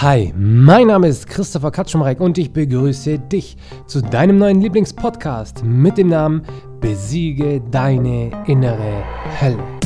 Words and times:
Hi, 0.00 0.32
mein 0.36 0.86
Name 0.86 1.08
ist 1.08 1.26
Christopher 1.26 1.72
Katschumreck 1.72 2.20
und 2.20 2.38
ich 2.38 2.52
begrüße 2.52 3.18
dich 3.18 3.56
zu 3.88 4.00
deinem 4.00 4.38
neuen 4.38 4.60
Lieblingspodcast 4.60 5.64
mit 5.64 5.98
dem 5.98 6.10
Namen 6.10 6.42
Besiege 6.80 7.60
deine 7.72 8.30
innere 8.46 9.02
Hölle. 9.40 9.77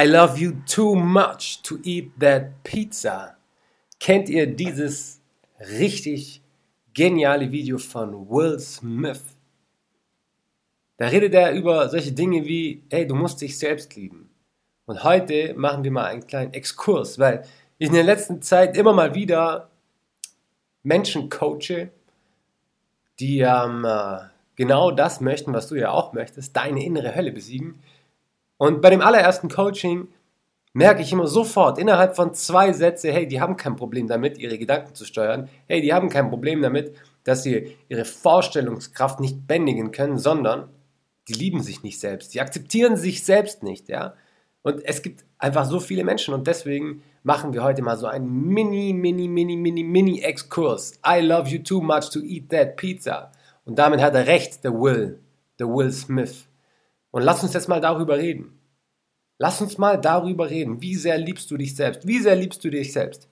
I 0.00 0.04
love 0.04 0.38
you 0.38 0.52
too 0.64 0.94
much 0.94 1.60
to 1.64 1.80
eat 1.82 2.12
that 2.20 2.62
pizza. 2.62 3.36
Kennt 3.98 4.28
ihr 4.28 4.46
dieses 4.46 5.20
richtig 5.58 6.40
geniale 6.94 7.50
Video 7.50 7.78
von 7.78 8.28
Will 8.30 8.60
Smith? 8.60 9.36
Da 10.98 11.08
redet 11.08 11.34
er 11.34 11.50
über 11.52 11.88
solche 11.88 12.12
Dinge 12.12 12.44
wie, 12.44 12.84
hey, 12.90 13.08
du 13.08 13.16
musst 13.16 13.40
dich 13.40 13.58
selbst 13.58 13.96
lieben. 13.96 14.30
Und 14.86 15.02
heute 15.02 15.54
machen 15.54 15.82
wir 15.82 15.90
mal 15.90 16.04
einen 16.04 16.28
kleinen 16.28 16.54
Exkurs, 16.54 17.18
weil 17.18 17.42
ich 17.78 17.88
in 17.88 17.94
der 17.94 18.04
letzten 18.04 18.40
Zeit 18.40 18.76
immer 18.76 18.92
mal 18.92 19.16
wieder 19.16 19.68
Menschen 20.84 21.28
coache, 21.28 21.90
die 23.18 23.40
ähm, 23.40 23.84
äh, 23.84 24.18
genau 24.54 24.92
das 24.92 25.20
möchten, 25.20 25.52
was 25.52 25.66
du 25.66 25.74
ja 25.74 25.90
auch 25.90 26.12
möchtest, 26.12 26.56
deine 26.56 26.84
innere 26.84 27.16
Hölle 27.16 27.32
besiegen 27.32 27.80
und 28.58 28.82
bei 28.82 28.90
dem 28.90 29.00
allerersten 29.00 29.48
Coaching 29.48 30.08
merke 30.74 31.02
ich 31.02 31.12
immer 31.12 31.26
sofort 31.26 31.78
innerhalb 31.78 32.14
von 32.14 32.34
zwei 32.34 32.72
Sätzen, 32.72 33.10
hey, 33.10 33.26
die 33.26 33.40
haben 33.40 33.56
kein 33.56 33.76
Problem 33.76 34.06
damit, 34.06 34.38
ihre 34.38 34.58
Gedanken 34.58 34.94
zu 34.94 35.04
steuern. 35.04 35.48
Hey, 35.66 35.80
die 35.80 35.92
haben 35.92 36.08
kein 36.08 36.28
Problem 36.28 36.60
damit, 36.60 36.94
dass 37.24 37.42
sie 37.42 37.76
ihre 37.88 38.04
Vorstellungskraft 38.04 39.20
nicht 39.20 39.46
bändigen 39.46 39.90
können, 39.92 40.18
sondern 40.18 40.68
die 41.28 41.34
lieben 41.34 41.62
sich 41.62 41.82
nicht 41.82 42.00
selbst. 42.00 42.34
Die 42.34 42.40
akzeptieren 42.40 42.96
sich 42.96 43.24
selbst 43.24 43.62
nicht, 43.62 43.88
ja. 43.88 44.14
Und 44.62 44.84
es 44.84 45.02
gibt 45.02 45.24
einfach 45.38 45.64
so 45.64 45.80
viele 45.80 46.04
Menschen 46.04 46.34
und 46.34 46.46
deswegen 46.46 47.02
machen 47.22 47.52
wir 47.52 47.62
heute 47.62 47.82
mal 47.82 47.96
so 47.96 48.06
einen 48.06 48.48
mini, 48.48 48.92
mini, 48.92 49.28
mini, 49.28 49.56
mini, 49.56 49.84
mini 49.84 50.20
Exkurs. 50.20 50.98
I 51.06 51.20
love 51.20 51.48
you 51.48 51.62
too 51.62 51.80
much 51.80 52.10
to 52.10 52.20
eat 52.20 52.50
that 52.50 52.76
pizza. 52.76 53.30
Und 53.64 53.78
damit 53.78 54.00
hat 54.00 54.14
er 54.14 54.26
recht, 54.26 54.64
der 54.64 54.72
Will, 54.72 55.20
der 55.58 55.68
Will 55.68 55.92
Smith. 55.92 56.47
Und 57.10 57.22
lass 57.22 57.42
uns 57.42 57.54
jetzt 57.54 57.68
mal 57.68 57.80
darüber 57.80 58.18
reden. 58.18 58.58
Lass 59.38 59.60
uns 59.60 59.78
mal 59.78 60.00
darüber 60.00 60.50
reden. 60.50 60.82
Wie 60.82 60.96
sehr 60.96 61.16
liebst 61.16 61.50
du 61.50 61.56
dich 61.56 61.76
selbst? 61.76 62.06
Wie 62.06 62.18
sehr 62.18 62.34
liebst 62.34 62.64
du 62.64 62.70
dich 62.70 62.92
selbst? 62.92 63.28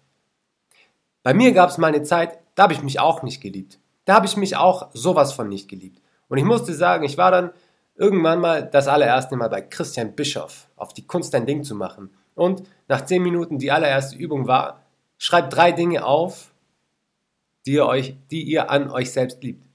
Bei 1.23 1.35
mir 1.35 1.53
gab 1.53 1.71
es 1.71 1.79
mal 1.79 1.89
eine 1.89 2.05
Zeit, 2.05 2.39
da 2.55 2.65
habe 2.65 2.73
ich 2.73 2.83
mich 2.83 3.01
auch 3.01 3.23
nicht 3.23 3.41
geliebt. 3.41 3.81
Da 4.05 4.15
habe 4.15 4.27
ich 4.27 4.37
mich 4.37 4.57
auch 4.57 4.91
sowas 4.93 5.33
von 5.33 5.49
nicht 5.49 5.69
geliebt. 5.69 6.01
Und 6.29 6.39
ich 6.39 6.45
musste 6.45 6.73
sagen, 6.73 7.05
ich 7.05 7.19
war 7.19 7.33
dann 7.33 7.51
irgendwann 7.97 8.41
mal 8.41 8.65
das 8.65 8.87
allererste 8.87 9.37
Mal 9.37 9.49
bei 9.49 9.63
Christian 9.63 10.15
Bischoff 10.15 10.69
auf 10.77 10.93
die 10.93 11.07
Kunst 11.07 11.35
ein 11.35 11.47
Ding 11.47 11.65
zu 11.65 11.75
machen. 11.75 12.11
Und 12.35 12.63
nach 12.89 13.05
zehn 13.05 13.23
Minuten 13.23 13.59
die 13.59 13.73
allererste 13.73 14.17
Übung 14.17 14.47
war, 14.47 14.83
schreibt 15.19 15.55
drei 15.55 15.73
Dinge 15.73 16.05
auf, 16.05 16.53
die 17.65 17.73
ihr, 17.73 17.87
euch, 17.87 18.17
die 18.31 18.43
ihr 18.43 18.71
an 18.71 18.91
euch 18.91 19.11
selbst 19.11 19.43
liebt. 19.43 19.66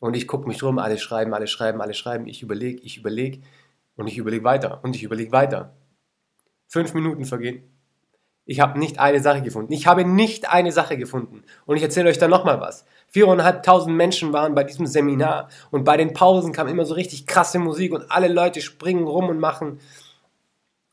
Und 0.00 0.16
ich 0.16 0.26
gucke 0.26 0.48
mich 0.48 0.62
rum, 0.62 0.78
alle 0.78 0.98
schreiben, 0.98 1.32
alle 1.34 1.46
schreiben, 1.46 1.80
alle 1.80 1.94
schreiben. 1.94 2.26
Ich 2.26 2.42
überlege, 2.42 2.80
ich 2.82 2.96
überlege 2.96 3.40
und 3.96 4.08
ich 4.08 4.18
überlege 4.18 4.42
weiter 4.44 4.80
und 4.82 4.96
ich 4.96 5.02
überlege 5.02 5.30
weiter. 5.30 5.76
Fünf 6.66 6.94
Minuten 6.94 7.26
vergehen. 7.26 7.70
Ich 8.46 8.58
habe 8.58 8.78
nicht 8.78 8.98
eine 8.98 9.20
Sache 9.20 9.42
gefunden. 9.42 9.72
Ich 9.72 9.86
habe 9.86 10.04
nicht 10.04 10.50
eine 10.50 10.72
Sache 10.72 10.96
gefunden. 10.96 11.44
Und 11.66 11.76
ich 11.76 11.82
erzähle 11.82 12.08
euch 12.08 12.18
dann 12.18 12.30
nochmal 12.30 12.60
was. 12.60 12.84
Viereinhalbtausend 13.08 13.94
Menschen 13.94 14.32
waren 14.32 14.54
bei 14.54 14.64
diesem 14.64 14.86
Seminar 14.86 15.48
und 15.70 15.84
bei 15.84 15.96
den 15.96 16.14
Pausen 16.14 16.52
kam 16.52 16.66
immer 16.66 16.84
so 16.84 16.94
richtig 16.94 17.26
krasse 17.26 17.58
Musik 17.58 17.92
und 17.92 18.10
alle 18.10 18.28
Leute 18.28 18.60
springen 18.60 19.06
rum 19.06 19.28
und 19.28 19.38
machen, 19.38 19.80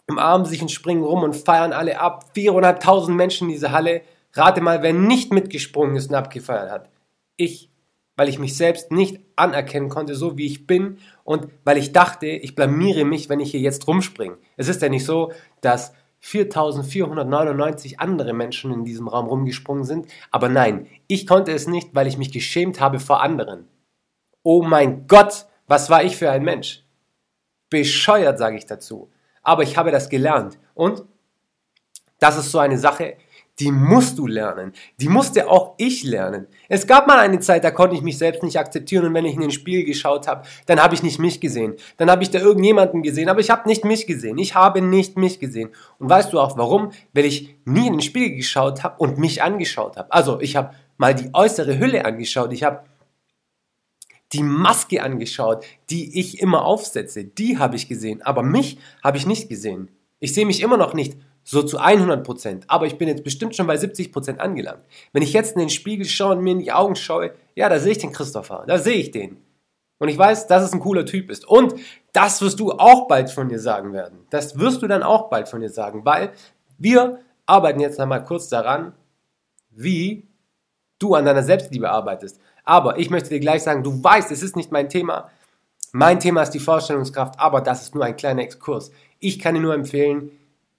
umarmen 0.07 0.45
sich 0.45 0.61
und 0.61 0.69
springen 0.69 1.03
rum 1.03 1.23
und 1.23 1.35
feiern 1.35 1.73
alle 1.73 1.99
ab. 1.99 2.25
Viereinhalbtausend 2.33 3.15
Menschen 3.15 3.47
in 3.47 3.53
dieser 3.53 3.71
Halle. 3.71 4.01
Rate 4.33 4.61
mal, 4.61 4.83
wer 4.83 4.93
nicht 4.93 5.31
mitgesprungen 5.31 5.95
ist 5.95 6.09
und 6.09 6.15
abgefeiert 6.15 6.69
hat. 6.69 6.89
Ich 7.37 7.69
weil 8.17 8.27
ich 8.27 8.39
mich 8.39 8.57
selbst 8.57 8.91
nicht 8.91 9.21
anerkennen 9.37 9.87
konnte, 9.87 10.15
so 10.15 10.37
wie 10.37 10.47
ich 10.47 10.67
bin 10.67 10.97
und 11.23 11.47
weil 11.63 11.77
ich 11.77 11.93
dachte, 11.93 12.25
ich 12.25 12.55
blamiere 12.55 13.05
mich, 13.05 13.29
wenn 13.29 13.39
ich 13.39 13.51
hier 13.51 13.61
jetzt 13.61 13.87
rumspringe. 13.87 14.37
Es 14.57 14.67
ist 14.67 14.81
ja 14.81 14.89
nicht 14.89 15.05
so, 15.05 15.31
dass 15.61 15.93
4499 16.19 17.99
andere 17.99 18.33
Menschen 18.33 18.73
in 18.73 18.83
diesem 18.83 19.07
Raum 19.07 19.27
rumgesprungen 19.27 19.85
sind, 19.85 20.07
aber 20.31 20.49
nein, 20.49 20.87
ich 21.07 21.27
konnte 21.27 21.53
es 21.53 21.67
nicht, 21.67 21.93
weil 21.93 22.07
ich 22.07 22.17
mich 22.17 22.33
geschämt 22.33 22.81
habe 22.81 22.99
vor 22.99 23.21
anderen. 23.21 23.67
Oh 24.43 24.63
mein 24.63 25.07
Gott, 25.07 25.45
was 25.67 25.89
war 25.89 26.03
ich 26.03 26.17
für 26.17 26.31
ein 26.31 26.43
Mensch? 26.43 26.83
Bescheuert, 27.69 28.39
sage 28.39 28.57
ich 28.57 28.65
dazu. 28.65 29.11
Aber 29.43 29.63
ich 29.63 29.77
habe 29.77 29.91
das 29.91 30.09
gelernt 30.09 30.57
und 30.73 31.03
das 32.19 32.37
ist 32.37 32.51
so 32.51 32.57
eine 32.57 32.79
Sache, 32.79 33.17
die 33.59 33.71
musst 33.71 34.19
du 34.19 34.27
lernen. 34.27 34.71
Die 34.99 35.09
musste 35.09 35.49
auch 35.49 35.73
ich 35.77 36.03
lernen. 36.03 36.47
Es 36.69 36.85
gab 36.85 37.07
mal 37.07 37.17
eine 37.17 37.39
Zeit, 37.39 37.63
da 37.63 37.71
konnte 37.71 37.95
ich 37.95 38.03
mich 38.03 38.17
selbst 38.17 38.43
nicht 38.43 38.59
akzeptieren 38.59 39.05
und 39.05 39.13
wenn 39.15 39.25
ich 39.25 39.33
in 39.33 39.41
den 39.41 39.51
Spiegel 39.51 39.83
geschaut 39.83 40.27
habe, 40.27 40.43
dann 40.67 40.81
habe 40.81 40.93
ich 40.93 41.01
nicht 41.01 41.17
mich 41.17 41.39
gesehen. 41.39 41.75
Dann 41.97 42.11
habe 42.11 42.21
ich 42.21 42.29
da 42.29 42.39
irgendjemanden 42.39 43.01
gesehen, 43.01 43.29
aber 43.29 43.39
ich 43.39 43.49
habe 43.49 43.67
nicht 43.67 43.83
mich 43.83 44.05
gesehen. 44.05 44.37
Ich 44.37 44.53
habe 44.53 44.81
nicht 44.81 45.17
mich 45.17 45.39
gesehen. 45.39 45.69
Und 45.97 46.09
weißt 46.09 46.33
du 46.33 46.39
auch 46.39 46.57
warum? 46.57 46.91
Weil 47.13 47.25
ich 47.25 47.55
nie 47.65 47.87
in 47.87 47.93
den 47.93 48.01
Spiegel 48.01 48.37
geschaut 48.37 48.83
habe 48.83 48.95
und 48.99 49.17
mich 49.17 49.41
angeschaut 49.41 49.97
habe. 49.97 50.11
Also 50.11 50.39
ich 50.39 50.55
habe 50.55 50.75
mal 50.97 51.15
die 51.15 51.29
äußere 51.33 51.79
Hülle 51.79 52.05
angeschaut. 52.05 52.53
Ich 52.53 52.63
habe 52.63 52.83
die 54.33 54.43
Maske 54.43 55.01
angeschaut, 55.01 55.65
die 55.89 56.19
ich 56.19 56.41
immer 56.41 56.63
aufsetze. 56.65 57.23
Die 57.23 57.57
habe 57.57 57.75
ich 57.75 57.87
gesehen. 57.87 58.21
Aber 58.21 58.43
mich 58.43 58.77
habe 59.03 59.17
ich 59.17 59.25
nicht 59.25 59.49
gesehen. 59.49 59.89
Ich 60.19 60.33
sehe 60.33 60.45
mich 60.45 60.61
immer 60.61 60.77
noch 60.77 60.93
nicht 60.93 61.17
so 61.49 61.63
zu 61.63 61.77
100 61.77 62.25
Prozent. 62.25 62.65
Aber 62.67 62.87
ich 62.87 62.97
bin 62.97 63.07
jetzt 63.07 63.23
bestimmt 63.23 63.55
schon 63.55 63.67
bei 63.67 63.77
70 63.77 64.11
Prozent 64.11 64.41
angelangt. 64.41 64.83
Wenn 65.13 65.23
ich 65.23 65.31
jetzt 65.31 65.53
in 65.53 65.59
den 65.59 65.69
Spiegel 65.69 66.05
schaue 66.05 66.35
und 66.35 66.43
mir 66.43 66.51
in 66.51 66.59
die 66.59 66.73
Augen 66.73 66.97
schaue, 66.97 67.31
ja, 67.55 67.69
da 67.69 67.79
sehe 67.79 67.93
ich 67.93 67.99
den 67.99 68.11
Christopher, 68.11 68.65
da 68.67 68.77
sehe 68.77 68.95
ich 68.95 69.11
den. 69.11 69.37
Und 69.97 70.09
ich 70.09 70.17
weiß, 70.17 70.47
dass 70.47 70.63
es 70.63 70.73
ein 70.73 70.81
cooler 70.81 71.05
Typ 71.05 71.31
ist. 71.31 71.47
Und 71.47 71.73
das 72.11 72.41
wirst 72.41 72.59
du 72.59 72.73
auch 72.73 73.07
bald 73.07 73.31
von 73.31 73.47
dir 73.47 73.59
sagen 73.59 73.93
werden. 73.93 74.27
Das 74.29 74.59
wirst 74.59 74.81
du 74.81 74.87
dann 74.87 75.03
auch 75.03 75.29
bald 75.29 75.47
von 75.47 75.61
dir 75.61 75.69
sagen, 75.69 76.03
weil 76.03 76.33
wir 76.77 77.19
arbeiten 77.45 77.79
jetzt 77.79 77.97
einmal 77.99 78.25
kurz 78.25 78.49
daran, 78.49 78.91
wie 79.71 80.27
du 80.99 81.15
an 81.15 81.23
deiner 81.23 81.43
Selbstliebe 81.43 81.89
arbeitest. 81.89 82.41
Aber 82.65 82.99
ich 82.99 83.09
möchte 83.09 83.29
dir 83.29 83.39
gleich 83.39 83.63
sagen, 83.63 83.83
du 83.83 84.03
weißt, 84.03 84.31
es 84.31 84.43
ist 84.43 84.57
nicht 84.57 84.73
mein 84.73 84.89
Thema. 84.89 85.29
Mein 85.93 86.19
Thema 86.19 86.41
ist 86.41 86.51
die 86.51 86.59
Vorstellungskraft, 86.59 87.39
aber 87.39 87.61
das 87.61 87.83
ist 87.83 87.95
nur 87.95 88.03
ein 88.03 88.17
kleiner 88.17 88.41
Exkurs. 88.41 88.91
Ich 89.19 89.39
kann 89.39 89.55
dir 89.55 89.61
nur 89.61 89.73
empfehlen, 89.73 90.31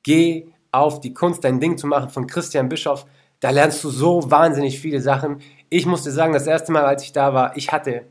geh 0.03 0.47
auf 0.73 1.01
die 1.01 1.15
Kunst, 1.15 1.45
dein 1.45 1.61
Ding 1.61 1.79
zu 1.79 1.87
machen 1.87 2.11
von 2.11 2.27
Christian 2.27 2.69
Bischoff. 2.69 3.07
Da 3.41 3.51
lernst 3.51 3.83
du 3.85 3.91
so 3.91 4.31
wahnsinnig 4.31 4.81
viele 4.81 5.01
Sachen. 5.01 5.41
Ich 5.71 5.87
musste 5.87 6.11
sagen, 6.11 6.33
das 6.33 6.47
erste 6.47 6.73
Mal, 6.73 6.85
als 6.85 7.03
ich 7.05 7.13
da 7.13 7.35
war, 7.35 7.57
ich 7.57 7.73
hatte, 7.73 8.05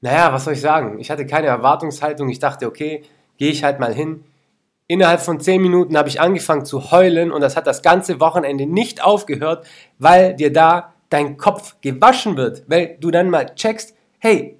naja, 0.00 0.32
was 0.32 0.44
soll 0.44 0.54
ich 0.54 0.60
sagen? 0.60 0.98
Ich 0.98 1.10
hatte 1.10 1.26
keine 1.26 1.46
Erwartungshaltung. 1.46 2.28
Ich 2.28 2.38
dachte, 2.38 2.66
okay, 2.66 3.02
gehe 3.38 3.50
ich 3.50 3.64
halt 3.64 3.80
mal 3.80 3.94
hin. 3.94 4.24
Innerhalb 4.86 5.20
von 5.20 5.40
zehn 5.40 5.62
Minuten 5.62 5.96
habe 5.96 6.08
ich 6.08 6.20
angefangen 6.20 6.66
zu 6.66 6.90
heulen 6.90 7.32
und 7.32 7.40
das 7.40 7.56
hat 7.56 7.66
das 7.66 7.82
ganze 7.82 8.20
Wochenende 8.20 8.66
nicht 8.66 9.02
aufgehört, 9.02 9.66
weil 9.98 10.34
dir 10.34 10.52
da 10.52 10.92
dein 11.08 11.38
Kopf 11.38 11.76
gewaschen 11.80 12.36
wird, 12.36 12.64
weil 12.68 12.98
du 13.00 13.10
dann 13.10 13.30
mal 13.30 13.54
checkst, 13.54 13.94
hey, 14.18 14.58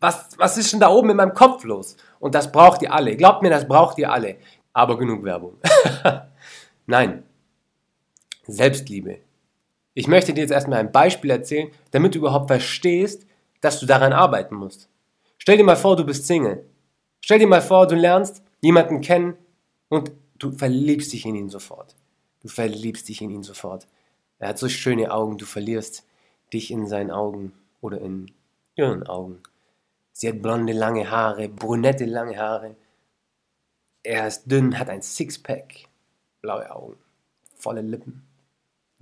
was, 0.00 0.30
was 0.38 0.56
ist 0.56 0.72
denn 0.72 0.80
da 0.80 0.88
oben 0.88 1.10
in 1.10 1.16
meinem 1.16 1.34
Kopf 1.34 1.64
los? 1.64 1.96
Und 2.18 2.34
das 2.34 2.50
braucht 2.50 2.82
ihr 2.82 2.92
alle. 2.92 3.16
Glaubt 3.16 3.42
mir, 3.42 3.50
das 3.50 3.68
braucht 3.68 3.98
ihr 3.98 4.10
alle 4.10 4.38
aber 4.78 4.96
genug 4.96 5.24
Werbung. 5.24 5.58
Nein, 6.86 7.24
Selbstliebe. 8.46 9.18
Ich 9.92 10.06
möchte 10.06 10.32
dir 10.32 10.42
jetzt 10.42 10.52
erstmal 10.52 10.78
ein 10.78 10.92
Beispiel 10.92 11.30
erzählen, 11.30 11.70
damit 11.90 12.14
du 12.14 12.20
überhaupt 12.20 12.46
verstehst, 12.46 13.26
dass 13.60 13.80
du 13.80 13.86
daran 13.86 14.12
arbeiten 14.12 14.54
musst. 14.54 14.88
Stell 15.36 15.56
dir 15.56 15.64
mal 15.64 15.76
vor, 15.76 15.96
du 15.96 16.04
bist 16.04 16.28
Single. 16.28 16.64
Stell 17.20 17.40
dir 17.40 17.48
mal 17.48 17.60
vor, 17.60 17.88
du 17.88 17.96
lernst 17.96 18.40
jemanden 18.60 19.00
kennen 19.00 19.36
und 19.88 20.12
du 20.38 20.52
verliebst 20.52 21.12
dich 21.12 21.26
in 21.26 21.34
ihn 21.34 21.48
sofort. 21.48 21.96
Du 22.40 22.48
verliebst 22.48 23.08
dich 23.08 23.20
in 23.20 23.30
ihn 23.30 23.42
sofort. 23.42 23.88
Er 24.38 24.50
hat 24.50 24.58
so 24.58 24.68
schöne 24.68 25.10
Augen, 25.10 25.38
du 25.38 25.44
verlierst 25.44 26.06
dich 26.52 26.70
in 26.70 26.86
seinen 26.86 27.10
Augen 27.10 27.52
oder 27.80 28.00
in 28.00 28.30
ihren 28.76 29.04
Augen. 29.08 29.42
Sie 30.12 30.28
hat 30.28 30.40
blonde, 30.40 30.72
lange 30.72 31.10
Haare, 31.10 31.48
brünette, 31.48 32.04
lange 32.04 32.38
Haare. 32.38 32.76
Er 34.08 34.26
ist 34.26 34.46
dünn, 34.46 34.78
hat 34.78 34.88
ein 34.88 35.02
Sixpack, 35.02 35.86
blaue 36.40 36.74
Augen, 36.74 36.96
volle 37.58 37.82
Lippen, 37.82 38.26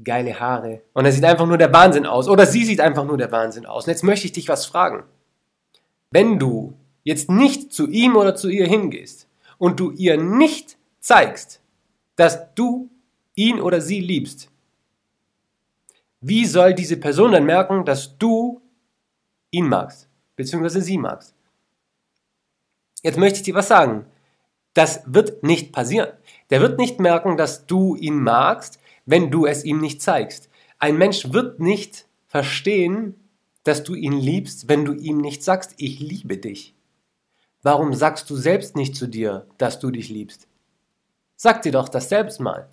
geile 0.02 0.40
Haare. 0.40 0.82
Und 0.94 1.04
er 1.04 1.12
sieht 1.12 1.24
einfach 1.24 1.46
nur 1.46 1.58
der 1.58 1.72
Wahnsinn 1.72 2.06
aus. 2.06 2.26
Oder 2.26 2.44
sie 2.44 2.64
sieht 2.64 2.80
einfach 2.80 3.04
nur 3.04 3.16
der 3.16 3.30
Wahnsinn 3.30 3.66
aus. 3.66 3.84
Und 3.84 3.92
jetzt 3.92 4.02
möchte 4.02 4.26
ich 4.26 4.32
dich 4.32 4.48
was 4.48 4.66
fragen. 4.66 5.04
Wenn 6.10 6.40
du 6.40 6.74
jetzt 7.04 7.30
nicht 7.30 7.72
zu 7.72 7.86
ihm 7.86 8.16
oder 8.16 8.34
zu 8.34 8.48
ihr 8.48 8.66
hingehst 8.66 9.28
und 9.58 9.78
du 9.78 9.92
ihr 9.92 10.20
nicht 10.20 10.76
zeigst, 10.98 11.60
dass 12.16 12.52
du 12.56 12.90
ihn 13.36 13.60
oder 13.60 13.80
sie 13.80 14.00
liebst, 14.00 14.50
wie 16.20 16.46
soll 16.46 16.74
diese 16.74 16.96
Person 16.96 17.30
dann 17.30 17.44
merken, 17.44 17.84
dass 17.84 18.18
du 18.18 18.60
ihn 19.52 19.68
magst, 19.68 20.08
beziehungsweise 20.34 20.82
sie 20.82 20.98
magst? 20.98 21.32
Jetzt 23.04 23.18
möchte 23.18 23.38
ich 23.38 23.44
dir 23.44 23.54
was 23.54 23.68
sagen. 23.68 24.06
Das 24.76 25.00
wird 25.06 25.42
nicht 25.42 25.72
passieren. 25.72 26.10
Der 26.50 26.60
wird 26.60 26.78
nicht 26.78 27.00
merken, 27.00 27.38
dass 27.38 27.64
du 27.64 27.96
ihn 27.96 28.22
magst, 28.22 28.78
wenn 29.06 29.30
du 29.30 29.46
es 29.46 29.64
ihm 29.64 29.80
nicht 29.80 30.02
zeigst. 30.02 30.50
Ein 30.78 30.98
Mensch 30.98 31.32
wird 31.32 31.60
nicht 31.60 32.04
verstehen, 32.26 33.14
dass 33.64 33.84
du 33.84 33.94
ihn 33.94 34.12
liebst, 34.12 34.68
wenn 34.68 34.84
du 34.84 34.92
ihm 34.92 35.16
nicht 35.16 35.42
sagst, 35.42 35.72
ich 35.78 36.00
liebe 36.00 36.36
dich. 36.36 36.74
Warum 37.62 37.94
sagst 37.94 38.28
du 38.28 38.36
selbst 38.36 38.76
nicht 38.76 38.96
zu 38.96 39.06
dir, 39.06 39.46
dass 39.56 39.78
du 39.80 39.90
dich 39.90 40.10
liebst? 40.10 40.46
Sag 41.36 41.62
dir 41.62 41.72
doch 41.72 41.88
das 41.88 42.10
selbst 42.10 42.38
mal. 42.38 42.68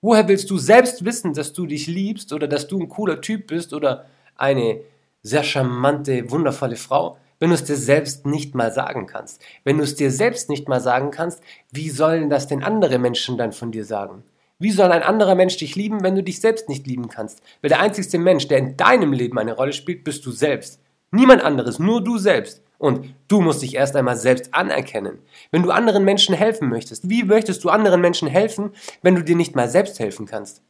Woher 0.00 0.26
willst 0.26 0.50
du 0.50 0.58
selbst 0.58 1.04
wissen, 1.04 1.34
dass 1.34 1.52
du 1.52 1.66
dich 1.66 1.86
liebst 1.86 2.32
oder 2.32 2.48
dass 2.48 2.66
du 2.66 2.80
ein 2.80 2.88
cooler 2.88 3.20
Typ 3.20 3.46
bist 3.46 3.72
oder 3.72 4.06
eine 4.34 4.80
sehr 5.22 5.44
charmante, 5.44 6.32
wundervolle 6.32 6.76
Frau, 6.76 7.16
wenn 7.40 7.50
du 7.50 7.54
es 7.54 7.64
dir 7.64 7.76
selbst 7.76 8.26
nicht 8.26 8.54
mal 8.54 8.72
sagen 8.72 9.06
kannst? 9.06 9.42
Wenn 9.64 9.78
du 9.78 9.84
es 9.84 9.94
dir 9.94 10.10
selbst 10.10 10.48
nicht 10.48 10.68
mal 10.68 10.80
sagen 10.80 11.10
kannst, 11.10 11.42
wie 11.70 11.90
sollen 11.90 12.30
das 12.30 12.48
denn 12.48 12.62
andere 12.62 12.98
Menschen 12.98 13.38
dann 13.38 13.52
von 13.52 13.72
dir 13.72 13.84
sagen? 13.84 14.24
Wie 14.58 14.72
soll 14.72 14.90
ein 14.90 15.04
anderer 15.04 15.36
Mensch 15.36 15.56
dich 15.56 15.76
lieben, 15.76 16.02
wenn 16.02 16.16
du 16.16 16.22
dich 16.22 16.40
selbst 16.40 16.68
nicht 16.68 16.86
lieben 16.86 17.08
kannst? 17.08 17.40
Weil 17.60 17.68
der 17.68 17.80
einzigste 17.80 18.18
Mensch, 18.18 18.48
der 18.48 18.58
in 18.58 18.76
deinem 18.76 19.12
Leben 19.12 19.38
eine 19.38 19.54
Rolle 19.54 19.72
spielt, 19.72 20.02
bist 20.02 20.26
du 20.26 20.32
selbst. 20.32 20.80
Niemand 21.12 21.44
anderes, 21.44 21.78
nur 21.78 22.02
du 22.02 22.18
selbst. 22.18 22.62
Und 22.78 23.14
du 23.26 23.40
musst 23.40 23.62
dich 23.62 23.74
erst 23.74 23.96
einmal 23.96 24.16
selbst 24.16 24.54
anerkennen. 24.54 25.18
Wenn 25.50 25.62
du 25.62 25.70
anderen 25.70 26.04
Menschen 26.04 26.34
helfen 26.34 26.68
möchtest, 26.68 27.08
wie 27.08 27.24
möchtest 27.24 27.62
du 27.64 27.70
anderen 27.70 28.00
Menschen 28.00 28.28
helfen, 28.28 28.70
wenn 29.02 29.14
du 29.14 29.22
dir 29.22 29.36
nicht 29.36 29.56
mal 29.56 29.68
selbst 29.68 29.98
helfen 29.98 30.26
kannst? 30.26 30.62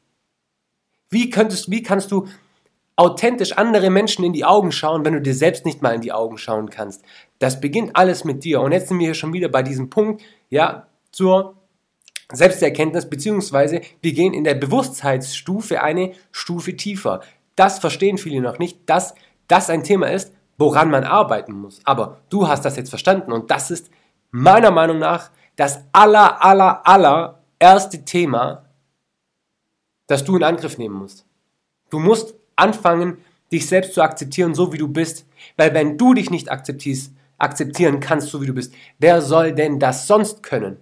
Wie 1.11 1.31
könntest, 1.31 1.71
wie 1.71 1.83
kannst 1.83 2.11
du 2.11 2.29
authentisch 2.99 3.53
andere 3.53 3.91
Menschen 3.91 4.25
in 4.25 4.33
die 4.33 4.45
Augen 4.45 4.73
schauen, 4.73 5.05
wenn 5.05 5.15
du 5.15 5.23
dir 5.23 5.35
selbst 5.35 5.65
nicht 5.65 5.83
mal 5.83 5.95
in 5.95 6.01
die 6.01 6.13
Augen 6.13 6.37
schauen 6.37 6.69
kannst? 6.69 7.03
Das 7.39 7.61
beginnt 7.61 7.95
alles 7.95 8.25
mit 8.25 8.43
dir. 8.45 8.61
Und 8.61 8.73
jetzt 8.73 8.89
sind 8.89 8.99
wir 8.99 9.07
hier 9.07 9.15
schon 9.15 9.33
wieder 9.33 9.49
bei 9.49 9.63
diesem 9.63 9.89
Punkt, 9.89 10.23
ja, 10.51 10.89
zur 11.13 11.55
Selbsterkenntnis, 12.33 13.09
beziehungsweise 13.09 13.81
wir 14.03 14.13
gehen 14.13 14.35
in 14.35 14.45
der 14.45 14.55
Bewusstheitsstufe 14.55 15.81
eine 15.81 16.13
Stufe 16.33 16.77
tiefer. 16.77 17.21
Das 17.55 17.79
verstehen 17.79 18.19
viele 18.19 18.41
noch 18.41 18.59
nicht, 18.59 18.81
dass 18.91 19.15
das 19.47 19.71
ein 19.71 19.85
Thema 19.85 20.11
ist, 20.11 20.33
woran 20.59 20.91
man 20.91 21.05
arbeiten 21.05 21.53
muss. 21.53 21.81
Aber 21.85 22.19
du 22.29 22.49
hast 22.49 22.65
das 22.65 22.77
jetzt 22.77 22.91
verstanden 22.91 23.33
und 23.33 23.51
das 23.51 23.71
ist 23.71 23.91
meiner 24.31 24.73
Meinung 24.73 24.99
nach 24.99 25.31
das 25.55 25.85
aller, 25.93 26.45
aller, 26.45 26.87
aller 26.87 27.43
erste 27.59 28.05
Thema, 28.05 28.65
das 30.09 30.25
du 30.25 30.37
in 30.37 30.43
Angriff 30.43 30.79
nehmen 30.79 30.97
musst. 30.97 31.25
Du 31.91 31.99
musst 31.99 32.35
anfangen, 32.59 33.19
dich 33.53 33.67
selbst 33.67 33.95
zu 33.95 34.03
akzeptieren, 34.03 34.55
so 34.55 34.73
wie 34.73 34.79
du 34.79 34.89
bist. 34.89 35.27
Weil 35.57 35.75
wenn 35.75 35.97
du 35.97 36.15
dich 36.15 36.31
nicht 36.31 36.51
akzeptierst, 36.51 37.13
akzeptieren 37.39 38.01
kannst, 38.01 38.29
so 38.29 38.43
wie 38.43 38.47
du 38.47 38.55
bist, 38.55 38.75
wer 38.99 39.23
soll 39.23 39.53
denn 39.53 39.79
das 39.79 40.07
sonst 40.07 40.43
können? 40.43 40.77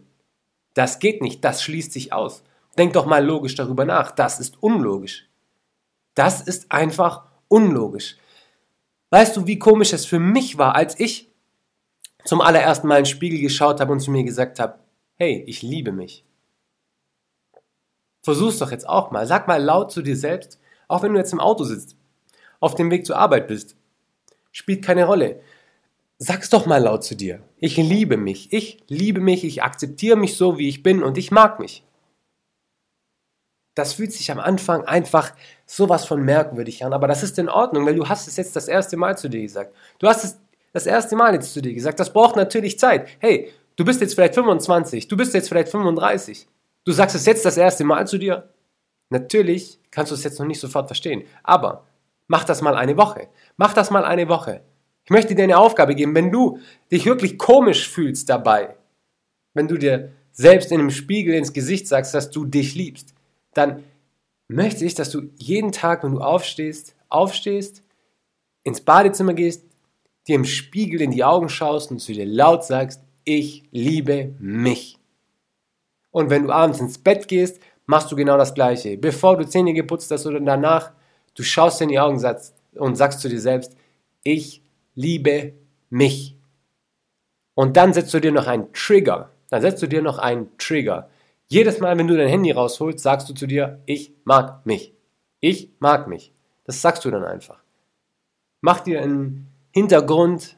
Das 0.74 0.98
geht 0.98 1.22
nicht, 1.22 1.44
das 1.44 1.62
schließt 1.62 1.92
sich 1.92 2.12
aus. 2.12 2.42
Denk 2.76 2.92
doch 2.92 3.06
mal 3.06 3.24
logisch 3.24 3.54
darüber 3.54 3.84
nach. 3.84 4.10
Das 4.10 4.40
ist 4.40 4.62
unlogisch. 4.62 5.28
Das 6.14 6.42
ist 6.42 6.70
einfach 6.70 7.24
unlogisch. 7.48 8.16
Weißt 9.10 9.36
du, 9.36 9.46
wie 9.46 9.58
komisch 9.58 9.92
es 9.92 10.04
für 10.04 10.18
mich 10.18 10.58
war, 10.58 10.74
als 10.74 10.98
ich 10.98 11.30
zum 12.24 12.40
allerersten 12.40 12.88
Mal 12.88 12.98
in 12.98 13.04
den 13.04 13.10
Spiegel 13.10 13.40
geschaut 13.40 13.80
habe 13.80 13.92
und 13.92 14.00
zu 14.00 14.10
mir 14.10 14.24
gesagt 14.24 14.58
habe, 14.58 14.78
hey, 15.14 15.44
ich 15.46 15.62
liebe 15.62 15.92
mich. 15.92 16.24
Versuch's 18.22 18.58
doch 18.58 18.72
jetzt 18.72 18.88
auch 18.88 19.10
mal. 19.12 19.26
Sag 19.26 19.46
mal 19.46 19.62
laut 19.62 19.92
zu 19.92 20.02
dir 20.02 20.16
selbst, 20.16 20.58
auch 20.88 21.02
wenn 21.02 21.12
du 21.12 21.18
jetzt 21.18 21.32
im 21.32 21.40
Auto 21.40 21.64
sitzt, 21.64 21.96
auf 22.60 22.74
dem 22.74 22.90
Weg 22.90 23.06
zur 23.06 23.16
Arbeit 23.16 23.48
bist. 23.48 23.76
Spielt 24.52 24.84
keine 24.84 25.04
Rolle. 25.04 25.40
Sag's 26.18 26.48
doch 26.48 26.64
mal 26.66 26.82
laut 26.82 27.04
zu 27.04 27.14
dir. 27.14 27.42
Ich 27.58 27.76
liebe 27.76 28.16
mich. 28.16 28.52
Ich 28.52 28.82
liebe 28.88 29.20
mich. 29.20 29.44
Ich 29.44 29.62
akzeptiere 29.62 30.16
mich 30.16 30.36
so, 30.36 30.58
wie 30.58 30.68
ich 30.68 30.82
bin 30.82 31.02
und 31.02 31.18
ich 31.18 31.30
mag 31.30 31.60
mich 31.60 31.84
das 33.76 33.92
fühlt 33.92 34.12
sich 34.12 34.30
am 34.32 34.40
Anfang 34.40 34.84
einfach 34.84 35.32
sowas 35.66 36.06
von 36.06 36.22
merkwürdig 36.22 36.84
an, 36.84 36.94
aber 36.94 37.06
das 37.06 37.22
ist 37.22 37.38
in 37.38 37.50
Ordnung, 37.50 37.84
weil 37.86 37.94
du 37.94 38.08
hast 38.08 38.26
es 38.26 38.36
jetzt 38.38 38.56
das 38.56 38.68
erste 38.68 38.96
Mal 38.96 39.18
zu 39.18 39.28
dir 39.28 39.42
gesagt. 39.42 39.74
Du 39.98 40.08
hast 40.08 40.24
es 40.24 40.38
das 40.72 40.86
erste 40.86 41.14
Mal 41.14 41.34
jetzt 41.34 41.52
zu 41.52 41.60
dir 41.60 41.74
gesagt. 41.74 42.00
Das 42.00 42.12
braucht 42.12 42.36
natürlich 42.36 42.78
Zeit. 42.78 43.06
Hey, 43.18 43.52
du 43.76 43.84
bist 43.84 44.00
jetzt 44.00 44.14
vielleicht 44.14 44.34
25, 44.34 45.08
du 45.08 45.16
bist 45.16 45.34
jetzt 45.34 45.48
vielleicht 45.48 45.68
35. 45.68 46.48
Du 46.84 46.92
sagst 46.92 47.16
es 47.16 47.26
jetzt 47.26 47.44
das 47.44 47.58
erste 47.58 47.84
Mal 47.84 48.06
zu 48.06 48.16
dir. 48.16 48.48
Natürlich 49.10 49.78
kannst 49.90 50.10
du 50.10 50.14
es 50.14 50.24
jetzt 50.24 50.38
noch 50.38 50.46
nicht 50.46 50.60
sofort 50.60 50.88
verstehen, 50.88 51.24
aber 51.42 51.86
mach 52.26 52.44
das 52.44 52.62
mal 52.62 52.74
eine 52.74 52.96
Woche. 52.96 53.28
Mach 53.56 53.72
das 53.72 53.90
mal 53.90 54.04
eine 54.04 54.28
Woche. 54.28 54.62
Ich 55.04 55.10
möchte 55.10 55.34
dir 55.34 55.44
eine 55.44 55.58
Aufgabe 55.58 55.94
geben, 55.94 56.14
wenn 56.14 56.32
du 56.32 56.58
dich 56.90 57.06
wirklich 57.06 57.38
komisch 57.38 57.88
fühlst 57.88 58.28
dabei, 58.28 58.76
wenn 59.54 59.68
du 59.68 59.76
dir 59.76 60.12
selbst 60.32 60.72
in 60.72 60.80
einem 60.80 60.90
Spiegel 60.90 61.34
ins 61.34 61.52
Gesicht 61.52 61.86
sagst, 61.86 62.12
dass 62.12 62.30
du 62.30 62.44
dich 62.44 62.74
liebst, 62.74 63.14
dann 63.54 63.84
möchte 64.48 64.84
ich, 64.84 64.94
dass 64.94 65.10
du 65.10 65.30
jeden 65.36 65.72
Tag, 65.72 66.02
wenn 66.02 66.12
du 66.12 66.20
aufstehst, 66.20 66.94
aufstehst, 67.08 67.82
ins 68.64 68.80
Badezimmer 68.80 69.32
gehst, 69.32 69.64
dir 70.26 70.34
im 70.34 70.44
Spiegel 70.44 71.00
in 71.00 71.12
die 71.12 71.24
Augen 71.24 71.48
schaust 71.48 71.90
und 71.90 72.00
zu 72.00 72.12
dir 72.12 72.26
laut 72.26 72.64
sagst, 72.64 73.00
ich 73.24 73.64
liebe 73.70 74.34
mich. 74.38 74.98
Und 76.10 76.30
wenn 76.30 76.44
du 76.44 76.50
abends 76.50 76.80
ins 76.80 76.98
Bett 76.98 77.28
gehst, 77.28 77.60
machst 77.86 78.10
du 78.12 78.16
genau 78.16 78.36
das 78.36 78.54
Gleiche. 78.54 78.98
Bevor 78.98 79.36
du 79.36 79.46
Zähne 79.46 79.72
geputzt 79.72 80.10
hast 80.10 80.26
oder 80.26 80.40
danach, 80.40 80.92
du 81.34 81.42
schaust 81.42 81.80
in 81.80 81.88
die 81.88 81.98
Augen 81.98 82.22
und 82.74 82.96
sagst 82.96 83.20
zu 83.20 83.28
dir 83.28 83.40
selbst, 83.40 83.76
ich 84.22 84.62
liebe 84.94 85.54
mich. 85.88 86.36
Und 87.54 87.76
dann 87.76 87.92
setzt 87.94 88.12
du 88.12 88.20
dir 88.20 88.32
noch 88.32 88.46
einen 88.46 88.72
Trigger. 88.72 89.30
Dann 89.48 89.62
setzt 89.62 89.82
du 89.82 89.86
dir 89.86 90.02
noch 90.02 90.18
einen 90.18 90.56
Trigger. 90.58 91.08
Jedes 91.48 91.78
Mal, 91.78 91.96
wenn 91.96 92.08
du 92.08 92.16
dein 92.16 92.28
Handy 92.28 92.50
rausholst, 92.50 92.98
sagst 92.98 93.28
du 93.28 93.34
zu 93.34 93.46
dir, 93.46 93.80
ich 93.86 94.12
mag 94.24 94.66
mich. 94.66 94.92
Ich 95.40 95.70
mag 95.78 96.08
mich. 96.08 96.32
Das 96.64 96.82
sagst 96.82 97.04
du 97.04 97.10
dann 97.10 97.24
einfach. 97.24 97.62
Mach 98.60 98.80
dir 98.80 99.00
einen 99.00 99.46
Hintergrund 99.72 100.56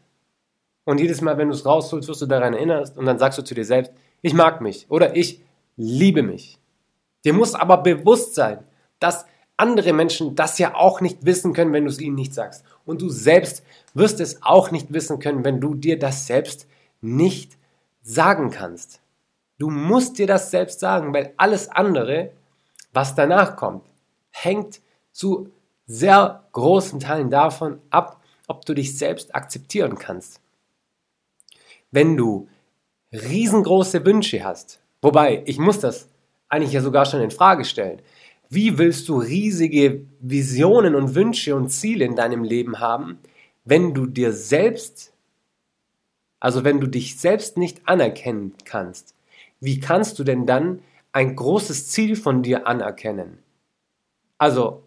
und 0.84 1.00
jedes 1.00 1.20
Mal, 1.20 1.36
wenn 1.36 1.48
du 1.48 1.54
es 1.54 1.66
rausholst, 1.66 2.08
wirst 2.08 2.22
du 2.22 2.26
daran 2.26 2.54
erinnert 2.54 2.96
und 2.96 3.04
dann 3.04 3.19
sagst 3.19 3.38
du 3.38 3.42
zu 3.42 3.54
dir 3.54 3.64
selbst, 3.64 3.92
ich 4.22 4.32
mag 4.32 4.62
mich 4.62 4.86
oder 4.88 5.14
ich 5.14 5.42
liebe 5.76 6.22
mich. 6.22 6.58
Dir 7.24 7.32
muss 7.32 7.54
aber 7.54 7.78
bewusst 7.78 8.34
sein, 8.34 8.64
dass 9.00 9.26
andere 9.56 9.92
Menschen 9.92 10.37
das 10.37 10.58
ja 10.58 10.75
auch 10.75 11.00
nicht 11.00 11.25
wissen 11.25 11.52
können, 11.52 11.72
wenn 11.72 11.84
du 11.84 11.90
es 11.90 12.00
ihnen 12.00 12.14
nicht 12.14 12.32
sagst. 12.32 12.64
Und 12.84 13.02
du 13.02 13.08
selbst 13.08 13.62
wirst 13.92 14.20
es 14.20 14.42
auch 14.42 14.70
nicht 14.70 14.92
wissen 14.92 15.18
können, 15.18 15.44
wenn 15.44 15.60
du 15.60 15.75
dir 15.75 15.98
das 15.98 16.26
selbst 16.26 16.66
nicht 17.00 17.58
sagen 18.02 18.50
kannst. 18.50 19.00
Du 19.58 19.70
musst 19.70 20.18
dir 20.18 20.26
das 20.26 20.50
selbst 20.50 20.80
sagen, 20.80 21.12
weil 21.12 21.34
alles 21.37 21.68
andere, 21.68 22.30
was 22.92 23.14
danach 23.14 23.56
kommt, 23.56 23.84
hängt 24.30 24.80
zu 25.12 25.50
sehr 25.87 26.44
großen 26.52 27.00
Teilen 27.00 27.30
davon 27.30 27.80
ab, 27.90 28.22
ob 28.46 28.64
du 28.64 28.75
dich 28.75 28.96
selbst 28.96 29.34
akzeptieren 29.34 29.98
kannst. 29.98 30.40
Wenn 31.90 32.16
du 32.16 32.48
riesengroße 33.12 34.04
Wünsche 34.04 34.44
hast, 34.44 34.80
wobei 35.02 35.42
ich 35.46 35.58
muss 35.58 35.80
das 35.80 36.08
eigentlich 36.49 36.73
ja 36.73 36.81
sogar 36.81 37.07
schon 37.07 37.21
in 37.21 37.31
Frage 37.31 37.64
stellen. 37.64 38.00
Wie 38.50 38.78
willst 38.78 39.09
du 39.09 39.19
riesige 39.19 40.07
Visionen 40.21 40.95
und 40.95 41.14
Wünsche 41.14 41.55
und 41.55 41.69
Ziele 41.69 42.05
in 42.05 42.17
deinem 42.17 42.45
Leben 42.45 42.81
haben, 42.81 43.19
wenn 43.64 43.93
du 43.93 44.07
dir 44.07 44.33
selbst, 44.33 45.12
also 46.40 46.64
wenn 46.64 46.81
du 46.81 46.87
dich 46.87 47.19
selbst 47.19 47.59
nicht 47.59 47.87
anerkennen 47.87 48.55
kannst, 48.64 49.14
wie 49.61 49.81
kannst 49.81 50.19
du 50.19 50.25
denn 50.25 50.47
dann 50.47 50.81
ein 51.12 51.37
großes 51.37 51.88
Ziel 51.88 52.17
von 52.17 52.43
dir 52.43 52.67
anerkennen? 52.67 53.38
Also, 54.38 54.85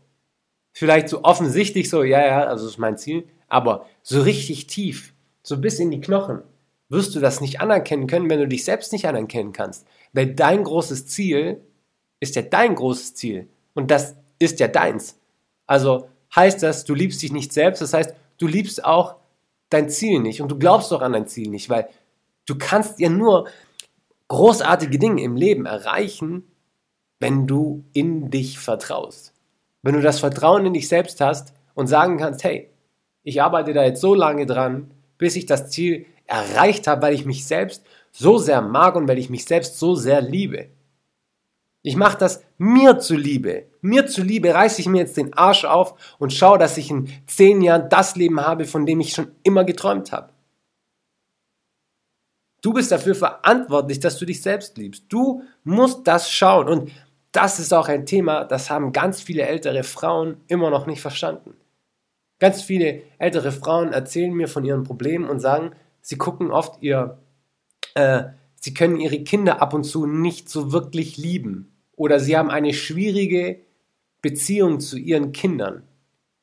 vielleicht 0.72 1.10
so 1.10 1.24
offensichtlich 1.24 1.89
so, 1.89 2.03
ja, 2.03 2.25
ja, 2.25 2.44
also 2.46 2.68
ist 2.68 2.77
mein 2.77 2.98
Ziel, 2.98 3.27
aber 3.48 3.86
so 4.01 4.22
richtig 4.22 4.68
tief, 4.68 5.13
so 5.44 5.60
bis 5.60 5.80
in 5.80 5.91
die 5.91 6.01
Knochen, 6.01 6.41
wirst 6.91 7.15
du 7.15 7.21
das 7.21 7.39
nicht 7.39 7.62
anerkennen 7.62 8.05
können, 8.05 8.29
wenn 8.29 8.39
du 8.39 8.48
dich 8.48 8.65
selbst 8.65 8.91
nicht 8.91 9.07
anerkennen 9.07 9.53
kannst. 9.53 9.88
Weil 10.12 10.36
dein 10.36 10.63
großes 10.63 11.07
Ziel 11.07 11.62
ist 12.19 12.36
ja 12.36 12.41
dein 12.41 12.75
großes 12.75 13.15
Ziel 13.15 13.48
und 13.74 13.89
das 13.89 14.15
ist 14.39 14.60
ja 14.60 14.67
deins. 14.67 15.17
Also 15.65 16.10
heißt 16.36 16.62
das, 16.62 16.83
du 16.83 16.93
liebst 16.93 17.21
dich 17.21 17.31
nicht 17.31 17.53
selbst, 17.53 17.81
das 17.81 17.93
heißt, 17.93 18.13
du 18.38 18.45
liebst 18.45 18.83
auch 18.83 19.15
dein 19.69 19.89
Ziel 19.89 20.19
nicht 20.19 20.41
und 20.41 20.51
du 20.51 20.60
glaubst 20.60 20.91
doch 20.91 21.01
an 21.01 21.13
dein 21.13 21.27
Ziel 21.27 21.50
nicht, 21.50 21.69
weil 21.69 21.88
du 22.45 22.57
kannst 22.57 23.00
ja 23.00 23.10
nur 23.10 23.48
großartige 24.27 25.00
Dinge 25.00 25.24
im 25.24 25.38
Leben 25.38 25.65
erreichen, 25.65 26.43
wenn 27.19 27.48
du 27.48 27.86
in 27.93 28.29
dich 28.31 28.60
vertraust. 28.60 29.33
Wenn 29.81 29.95
du 29.95 30.01
das 30.01 30.19
Vertrauen 30.19 30.65
in 30.65 30.74
dich 30.74 30.89
selbst 30.89 31.21
hast 31.21 31.53
und 31.74 31.88
sagen 31.88 32.17
kannst, 32.17 32.43
hey, 32.43 32.69
ich 33.24 33.41
arbeite 33.41 33.71
da 33.71 33.83
jetzt 33.83 34.01
so 34.01 34.13
lange 34.13 34.45
dran, 34.45 34.91
bis 35.21 35.35
ich 35.35 35.45
das 35.45 35.69
Ziel 35.69 36.07
erreicht 36.25 36.87
habe, 36.87 37.03
weil 37.03 37.13
ich 37.13 37.25
mich 37.25 37.45
selbst 37.45 37.85
so 38.11 38.39
sehr 38.39 38.59
mag 38.59 38.95
und 38.95 39.07
weil 39.07 39.19
ich 39.19 39.29
mich 39.29 39.45
selbst 39.45 39.77
so 39.77 39.93
sehr 39.93 40.19
liebe. 40.19 40.69
Ich 41.83 41.95
mache 41.95 42.17
das 42.17 42.43
mir 42.57 42.97
zuliebe. 42.97 43.67
Mir 43.81 44.07
zuliebe 44.07 44.51
reiße 44.51 44.81
ich 44.81 44.87
mir 44.87 44.97
jetzt 44.97 45.17
den 45.17 45.35
Arsch 45.35 45.63
auf 45.63 45.93
und 46.17 46.33
schaue, 46.33 46.57
dass 46.57 46.75
ich 46.77 46.89
in 46.89 47.07
zehn 47.27 47.61
Jahren 47.61 47.87
das 47.87 48.15
Leben 48.15 48.41
habe, 48.41 48.65
von 48.65 48.87
dem 48.87 48.99
ich 48.99 49.13
schon 49.13 49.31
immer 49.43 49.63
geträumt 49.63 50.11
habe. 50.11 50.33
Du 52.63 52.73
bist 52.73 52.91
dafür 52.91 53.13
verantwortlich, 53.13 53.99
dass 53.99 54.17
du 54.17 54.25
dich 54.25 54.41
selbst 54.41 54.75
liebst. 54.79 55.05
Du 55.07 55.43
musst 55.63 56.07
das 56.07 56.31
schauen. 56.31 56.67
Und 56.67 56.91
das 57.31 57.59
ist 57.59 57.75
auch 57.75 57.89
ein 57.89 58.07
Thema, 58.07 58.43
das 58.43 58.71
haben 58.71 58.91
ganz 58.91 59.21
viele 59.21 59.43
ältere 59.43 59.83
Frauen 59.83 60.37
immer 60.47 60.71
noch 60.71 60.87
nicht 60.87 61.01
verstanden. 61.01 61.61
Ganz 62.41 62.63
viele 62.63 63.03
ältere 63.19 63.51
Frauen 63.51 63.93
erzählen 63.93 64.33
mir 64.33 64.48
von 64.48 64.65
ihren 64.65 64.81
Problemen 64.81 65.29
und 65.29 65.39
sagen, 65.39 65.74
sie 66.01 66.17
gucken 66.17 66.50
oft 66.50 66.81
ihr, 66.81 67.19
äh, 67.93 68.24
sie 68.55 68.74
können 68.74 69.00
ihre 69.00 69.19
Kinder 69.19 69.62
ab 69.62 69.75
und 69.75 69.83
zu 69.83 70.07
nicht 70.07 70.50
so 70.50 70.74
wirklich 70.74 71.17
lieben. 71.17 71.71
Oder 71.95 72.19
sie 72.19 72.36
haben 72.36 72.50
eine 72.50 72.74
schwierige 72.74 73.60
Beziehung 74.24 74.79
zu 74.79 74.98
ihren 74.98 75.33
Kindern. 75.33 75.83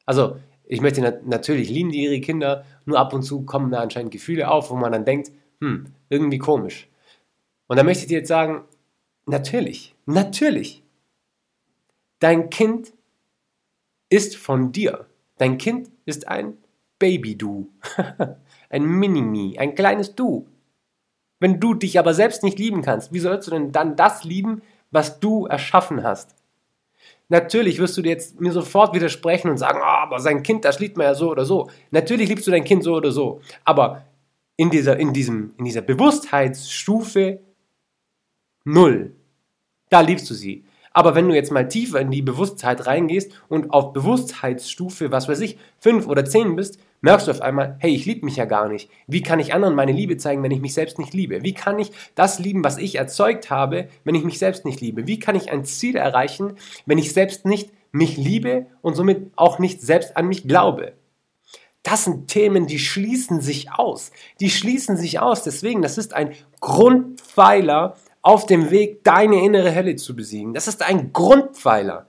Also, 0.07 0.37
ich 0.67 0.81
möchte 0.81 1.00
nat 1.00 1.26
natürlich 1.26 1.69
lieben 1.69 1.90
die 1.90 2.05
ihre 2.05 2.21
Kinder, 2.21 2.64
nur 2.85 2.97
ab 2.97 3.12
und 3.12 3.25
zu 3.25 3.43
kommen 3.43 3.73
da 3.73 3.81
anscheinend 3.81 4.12
Gefühle 4.12 4.52
auf, 4.52 4.71
wo 4.71 4.76
man 4.76 4.93
dann 4.93 5.05
denkt, 5.05 5.33
hm, 5.61 5.87
irgendwie 6.11 6.38
komisch. 6.38 6.88
Und 7.67 7.76
da 7.76 7.83
möchte 7.83 8.05
ich 8.05 8.09
dir 8.09 8.19
jetzt 8.19 8.28
sagen, 8.28 8.62
natürlich, 9.26 9.97
natürlich. 10.07 10.85
Dein 12.21 12.50
Kind 12.50 12.93
ist 14.11 14.37
von 14.37 14.71
dir. 14.71 15.09
Dein 15.38 15.57
Kind 15.59 15.90
ist 16.04 16.28
ein 16.28 16.59
Baby-Du, 16.99 17.71
ein 18.71 18.85
Mini-Me, 18.85 19.59
ein 19.59 19.75
kleines 19.75 20.14
Du. 20.14 20.47
Wenn 21.40 21.61
du 21.61 21.75
dich 21.75 21.99
aber 21.99 22.14
selbst 22.14 22.42
nicht 22.42 22.59
lieben 22.59 22.83
kannst, 22.83 23.12
wie 23.12 23.21
sollst 23.21 23.47
du 23.47 23.52
denn 23.52 23.73
dann 23.73 23.97
das 23.97 24.25
lieben, 24.25 24.62
was 24.90 25.21
du 25.21 25.47
erschaffen 25.47 26.02
hast? 26.02 26.35
Natürlich 27.28 27.78
wirst 27.78 27.97
du 27.97 28.02
dir 28.02 28.11
jetzt 28.11 28.40
mir 28.40 28.52
sofort 28.52 28.95
widersprechen 28.95 29.50
und 29.50 29.59
sagen, 29.59 29.78
oh, 29.80 29.87
aber 29.87 30.18
sein 30.18 30.42
Kind, 30.42 30.64
das 30.64 30.80
liebt 30.80 30.97
man 30.97 31.07
ja 31.07 31.14
so 31.14 31.30
oder 31.30 31.45
so. 31.45 31.71
Natürlich 31.90 32.28
liebst 32.28 32.47
du 32.47 32.50
dein 32.50 32.64
Kind 32.64 32.83
so 32.83 32.95
oder 32.95 33.12
so. 33.12 33.40
Aber 33.64 34.04
in 34.57 34.71
dieser, 34.71 34.99
in 34.99 35.12
diesem, 35.12 35.54
in 35.59 35.66
dieser 35.66 35.83
Bewusstheitsstufe 35.83 37.40
null, 38.64 39.14
da 39.90 40.00
liebst 40.00 40.28
du 40.30 40.35
sie. 40.35 40.64
Aber 40.99 41.14
wenn 41.14 41.28
du 41.28 41.35
jetzt 41.37 41.52
mal 41.52 41.69
tiefer 41.69 42.00
in 42.00 42.11
die 42.11 42.23
Bewusstheit 42.23 42.88
reingehst 42.88 43.31
und 43.49 43.73
auf 43.73 43.93
Bewusstheitsstufe, 43.93 45.12
was 45.12 45.28
weiß 45.28 45.38
ich, 45.43 45.57
fünf 45.78 46.09
oder 46.09 46.25
zehn 46.25 46.57
bist, 46.57 46.81
merkst 47.02 47.28
du 47.28 47.31
auf 47.31 47.40
einmal, 47.40 47.76
hey, 47.78 47.95
ich 47.95 48.05
liebe 48.05 48.25
mich 48.25 48.35
ja 48.35 48.47
gar 48.47 48.69
nicht. 48.69 48.90
Wie 49.07 49.23
kann 49.23 49.38
ich 49.38 49.55
anderen 49.55 49.76
meine 49.76 49.93
Liebe 49.93 50.17
zeigen, 50.17 50.43
wenn 50.43 50.50
ich 50.50 50.61
mich 50.61 50.75
selbst 50.75 50.99
nicht 50.99 51.14
liebe? 51.14 51.45
Wie 51.45 51.55
kann 51.55 51.78
ich 51.78 51.93
das 52.17 52.40
lieben, 52.40 52.64
was 52.64 52.78
ich 52.78 52.97
erzeugt 52.97 53.49
habe, 53.49 53.87
wenn 54.02 54.17
ich 54.17 54.25
mich 54.25 54.40
selbst 54.40 54.64
nicht 54.64 54.81
liebe? 54.81 55.07
Wie 55.07 55.21
kann 55.21 55.37
ich 55.37 55.52
ein 55.52 55.64
Ziel 55.64 55.95
erreichen, 55.95 56.55
wenn 56.85 56.99
ich 56.99 57.12
selbst 57.12 57.47
nicht 57.47 57.71
mich 57.93 58.17
liebe 58.17 58.67
und 58.83 58.97
somit 58.97 59.31
auch 59.37 59.61
nicht 59.61 59.81
selbst 59.81 60.17
an 60.17 60.26
mich 60.26 60.49
glaube? 60.49 60.95
Das 61.85 62.07
sind 62.07 62.26
Themen, 62.26 62.67
die 62.67 62.81
schließen 62.81 63.40
sich 63.40 63.71
aus. 63.71 64.11
Die 64.40 64.50
schließen 64.50 64.97
sich 64.97 65.21
aus. 65.21 65.45
Deswegen, 65.45 65.81
das 65.81 65.97
ist 65.97 66.12
ein 66.12 66.33
Grundpfeiler 66.59 67.97
auf 68.28 68.44
dem 68.44 68.70
Weg, 68.70 69.04
deine 69.04 69.42
innere 69.42 69.75
Hölle 69.75 69.97
zu 69.97 70.14
besiegen. 70.14 70.52
Das 70.52 70.68
ist 70.68 70.82
ein 70.82 71.14
Grundpfeiler. 71.14 72.06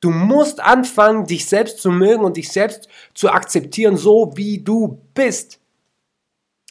Du 0.00 0.08
musst 0.08 0.58
anfangen, 0.58 1.26
dich 1.26 1.44
selbst 1.44 1.80
zu 1.80 1.90
mögen 1.90 2.24
und 2.24 2.38
dich 2.38 2.50
selbst 2.50 2.88
zu 3.12 3.28
akzeptieren, 3.28 3.98
so 3.98 4.32
wie 4.36 4.64
du 4.64 5.02
bist. 5.12 5.60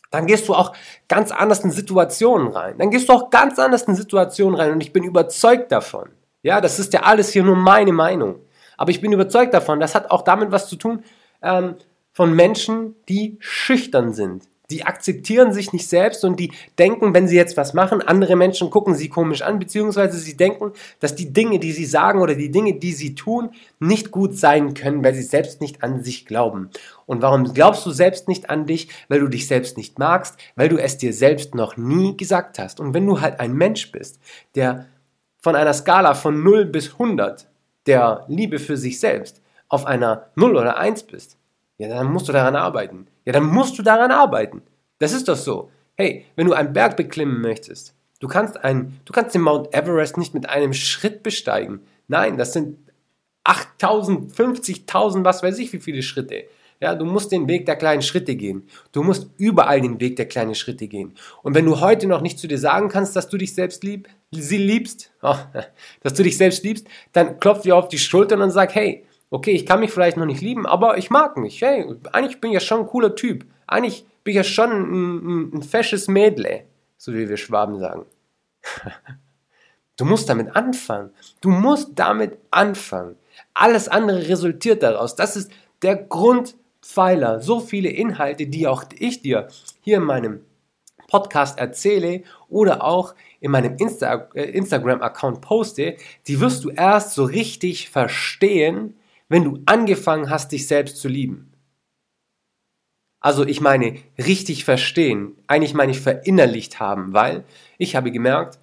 Dann 0.10 0.26
gehst 0.26 0.48
du 0.48 0.56
auch 0.56 0.76
ganz 1.08 1.30
anders 1.32 1.60
in 1.60 1.70
Situationen 1.70 2.48
rein. 2.48 2.80
Dann 2.80 2.90
gehst 2.90 3.10
du 3.10 3.14
auch 3.14 3.30
ganz 3.30 3.60
anders 3.60 3.84
in 3.84 3.94
Situationen 3.94 4.60
rein 4.60 4.72
und 4.72 4.82
ich 4.82 4.92
bin 4.92 5.04
überzeugt 5.04 5.72
davon. 5.72 6.10
Ja, 6.42 6.60
das 6.60 6.80
ist 6.80 6.94
ja 6.94 7.04
alles 7.04 7.32
hier 7.32 7.44
nur 7.44 7.56
meine 7.56 7.94
Meinung. 7.94 8.40
Aber 8.76 8.90
ich 8.90 9.02
bin 9.02 9.12
überzeugt 9.12 9.54
davon, 9.54 9.80
das 9.80 9.94
hat 9.94 10.10
auch 10.10 10.24
damit 10.24 10.52
was 10.52 10.68
zu 10.68 10.78
tun, 10.78 11.04
ähm, 11.44 11.76
von 12.12 12.36
Menschen, 12.36 12.96
die 13.08 13.38
schüchtern 13.40 14.14
sind. 14.14 14.50
Die 14.70 14.86
akzeptieren 14.86 15.52
sich 15.52 15.74
nicht 15.74 15.90
selbst 15.90 16.24
und 16.24 16.40
die 16.40 16.54
denken, 16.80 17.14
wenn 17.14 17.28
sie 17.28 17.36
jetzt 17.36 17.58
was 17.58 17.74
machen, 17.74 18.02
andere 18.02 18.38
Menschen 18.38 18.70
gucken 18.70 18.96
sie 18.96 19.10
komisch 19.10 19.42
an, 19.42 19.60
beziehungsweise 19.60 20.18
sie 20.18 20.38
denken, 20.38 20.72
dass 21.02 21.16
die 21.16 21.34
Dinge, 21.34 21.60
die 21.60 21.74
sie 21.74 21.86
sagen 21.86 22.22
oder 22.22 22.34
die 22.34 22.50
Dinge, 22.50 22.76
die 22.76 22.94
sie 22.94 23.14
tun, 23.14 23.50
nicht 23.80 24.12
gut 24.12 24.38
sein 24.38 24.74
können, 24.74 25.04
weil 25.04 25.14
sie 25.14 25.22
selbst 25.22 25.60
nicht 25.60 25.84
an 25.84 26.02
sich 26.02 26.26
glauben. 26.26 26.70
Und 27.06 27.22
warum 27.22 27.54
glaubst 27.54 27.86
du 27.86 27.92
selbst 27.92 28.30
nicht 28.30 28.50
an 28.50 28.66
dich? 28.66 28.88
Weil 29.10 29.20
du 29.20 29.28
dich 29.28 29.48
selbst 29.48 29.76
nicht 29.76 30.00
magst, 30.00 30.38
weil 30.56 30.70
du 30.70 30.78
es 30.78 30.98
dir 30.98 31.14
selbst 31.14 31.56
noch 31.56 31.76
nie 31.76 32.16
gesagt 32.16 32.58
hast. 32.58 32.80
Und 32.80 32.94
wenn 32.94 33.06
du 33.06 33.20
halt 33.20 33.42
ein 33.42 33.54
Mensch 33.54 33.92
bist, 33.92 34.20
der 34.56 34.88
von 35.40 35.56
einer 35.58 35.74
Skala 35.74 36.14
von 36.14 36.42
0 36.42 36.66
bis 36.66 36.94
100 36.94 37.48
der 37.86 38.24
Liebe 38.30 38.60
für 38.60 38.78
sich 38.78 39.00
selbst 39.02 39.42
auf 39.68 39.86
einer 39.86 40.28
0 40.36 40.56
oder 40.56 40.78
1 40.78 41.04
bist, 41.04 41.38
ja, 41.78 41.88
dann 41.88 42.12
musst 42.12 42.28
du 42.28 42.34
daran 42.34 42.56
arbeiten. 42.56 43.08
Ja, 43.26 43.34
dann 43.34 43.46
musst 43.46 43.78
du 43.78 43.84
daran 43.84 44.12
arbeiten. 44.12 44.62
Das 45.00 45.14
ist 45.14 45.28
doch 45.28 45.36
so. 45.36 45.72
Hey, 45.96 46.26
wenn 46.36 46.48
du 46.48 46.54
einen 46.54 46.74
Berg 46.74 46.98
beklimmen 46.98 47.42
möchtest, 47.42 47.96
du 48.20 48.28
kannst, 48.28 48.64
ein, 48.64 49.00
du 49.06 49.14
kannst 49.14 49.36
den 49.36 49.42
Mount 49.42 49.74
Everest 49.74 50.18
nicht 50.18 50.34
mit 50.34 50.50
einem 50.50 50.74
Schritt 50.74 51.24
besteigen. 51.24 51.82
Nein, 52.08 52.38
das 52.38 52.54
sind 52.54 52.78
8000, 53.44 54.34
50.000, 54.34 55.26
was 55.26 55.44
weiß 55.44 55.60
ich, 55.60 55.74
wie 55.74 55.80
viele 55.80 56.02
Schritte. 56.02 56.46
Ja, 56.80 56.96
du 56.96 57.06
musst 57.06 57.32
den 57.32 57.48
Weg 57.48 57.66
der 57.66 57.76
kleinen 57.76 58.02
Schritte 58.02 58.36
gehen. 58.36 58.68
Du 58.92 59.04
musst 59.04 59.28
überall 59.38 59.80
den 59.80 60.02
Weg 60.02 60.18
der 60.18 60.28
kleinen 60.28 60.56
Schritte 60.56 60.88
gehen. 60.88 61.14
Und 61.42 61.56
wenn 61.56 61.66
du 61.66 61.80
heute 61.80 62.08
noch 62.08 62.22
nicht 62.22 62.40
zu 62.40 62.48
dir 62.48 62.58
sagen 62.58 62.90
kannst, 62.90 63.16
dass 63.16 63.30
du 63.30 63.38
dich 63.38 63.56
selbst 63.56 63.84
lieb, 63.84 64.10
sie 64.32 64.58
liebst, 64.58 65.12
oh, 65.22 65.36
dass 66.02 66.14
du 66.14 66.24
dich 66.24 66.38
selbst 66.38 66.64
liebst, 66.64 66.88
dann 67.14 67.40
klopf 67.40 67.62
dir 67.62 67.78
auf 67.78 67.88
die 67.88 68.00
Schultern 68.00 68.42
und 68.42 68.52
sag, 68.52 68.76
hey, 68.76 69.06
okay, 69.34 69.52
ich 69.52 69.66
kann 69.66 69.80
mich 69.80 69.92
vielleicht 69.92 70.16
noch 70.16 70.28
nicht 70.28 70.42
lieben, 70.42 70.68
aber 70.68 71.00
ich 71.00 71.10
mag 71.10 71.38
mich. 71.38 71.62
Hey, 71.62 71.86
eigentlich 72.12 72.40
bin 72.40 72.52
ich 72.52 72.56
ja 72.56 72.60
schon 72.60 72.82
ein 72.82 72.86
cooler 72.86 73.16
Typ. 73.16 73.46
Eigentlich 73.66 74.06
bin 74.24 74.32
ich 74.34 74.38
ja 74.38 74.44
schon 74.44 74.72
ein, 74.72 75.16
ein, 75.18 75.54
ein 75.56 75.64
fesches 75.64 76.08
Mädle, 76.08 76.66
so 76.98 77.14
wie 77.14 77.28
wir 77.28 77.38
Schwaben 77.38 77.80
sagen. 77.80 78.06
Du 79.96 80.06
musst 80.06 80.28
damit 80.28 80.56
anfangen. 80.56 81.12
Du 81.40 81.50
musst 81.50 81.92
damit 81.94 82.40
anfangen. 82.50 83.16
Alles 83.54 83.88
andere 83.88 84.28
resultiert 84.28 84.82
daraus. 84.82 85.16
Das 85.16 85.36
ist 85.36 85.52
der 85.84 85.96
Grundpfeiler. 85.96 87.42
So 87.42 87.60
viele 87.60 87.90
Inhalte, 87.90 88.48
die 88.48 88.66
auch 88.66 88.86
ich 88.98 89.22
dir 89.22 89.50
hier 89.82 89.98
in 89.98 90.04
meinem 90.04 90.40
Podcast 91.08 91.60
erzähle 91.60 92.24
oder 92.50 92.84
auch 92.84 93.14
in 93.40 93.52
meinem 93.52 93.78
Insta 93.78 94.30
äh, 94.34 94.46
Instagram-Account 94.46 95.42
poste, 95.42 95.96
die 96.28 96.40
wirst 96.40 96.64
du 96.64 96.72
erst 96.72 97.14
so 97.14 97.24
richtig 97.24 97.92
verstehen, 97.92 98.96
wenn 99.30 99.44
du 99.44 99.62
angefangen 99.66 100.30
hast, 100.30 100.52
dich 100.52 100.68
selbst 100.68 100.98
zu 100.98 101.08
lieben. 101.08 101.52
Also 103.20 103.46
ich 103.46 103.62
meine 103.62 103.98
richtig 104.18 104.66
verstehen, 104.66 105.38
eigentlich 105.48 105.74
meine 105.74 105.94
ich 105.94 106.02
verinnerlicht 106.02 106.80
haben, 106.80 107.14
weil 107.14 107.46
ich 107.78 107.96
habe 107.96 108.12
gemerkt, 108.12 108.60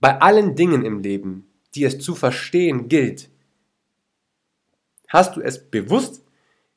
bei 0.00 0.20
allen 0.20 0.56
Dingen 0.56 0.84
im 0.84 0.98
Leben, 0.98 1.46
die 1.74 1.84
es 1.84 1.98
zu 1.98 2.14
verstehen 2.14 2.88
gilt, 2.88 3.30
hast 5.08 5.36
du 5.36 5.40
es 5.40 5.70
bewusst 5.70 6.22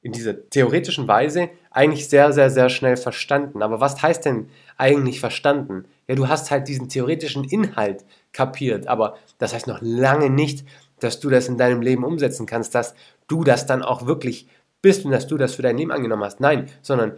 in 0.01 0.11
dieser 0.11 0.49
theoretischen 0.49 1.07
Weise 1.07 1.49
eigentlich 1.71 2.07
sehr, 2.07 2.31
sehr, 2.31 2.49
sehr 2.49 2.69
schnell 2.69 2.97
verstanden. 2.97 3.61
Aber 3.61 3.81
was 3.81 4.01
heißt 4.01 4.25
denn 4.25 4.49
eigentlich 4.77 5.19
verstanden? 5.19 5.85
Ja, 6.07 6.15
du 6.15 6.27
hast 6.27 6.51
halt 6.51 6.67
diesen 6.67 6.87
theoretischen 6.87 7.43
Inhalt 7.43 8.05
kapiert, 8.31 8.87
aber 8.87 9.17
das 9.39 9.53
heißt 9.53 9.67
noch 9.67 9.79
lange 9.81 10.29
nicht, 10.29 10.65
dass 11.03 11.19
du 11.19 11.29
das 11.29 11.47
in 11.47 11.57
deinem 11.57 11.81
Leben 11.81 12.03
umsetzen 12.03 12.45
kannst, 12.45 12.75
dass 12.75 12.95
du 13.27 13.43
das 13.43 13.65
dann 13.65 13.81
auch 13.81 14.05
wirklich 14.05 14.47
bist 14.81 15.05
und 15.05 15.11
dass 15.11 15.27
du 15.27 15.37
das 15.37 15.55
für 15.55 15.61
dein 15.61 15.77
Leben 15.77 15.91
angenommen 15.91 16.23
hast. 16.23 16.39
Nein, 16.39 16.67
sondern 16.81 17.13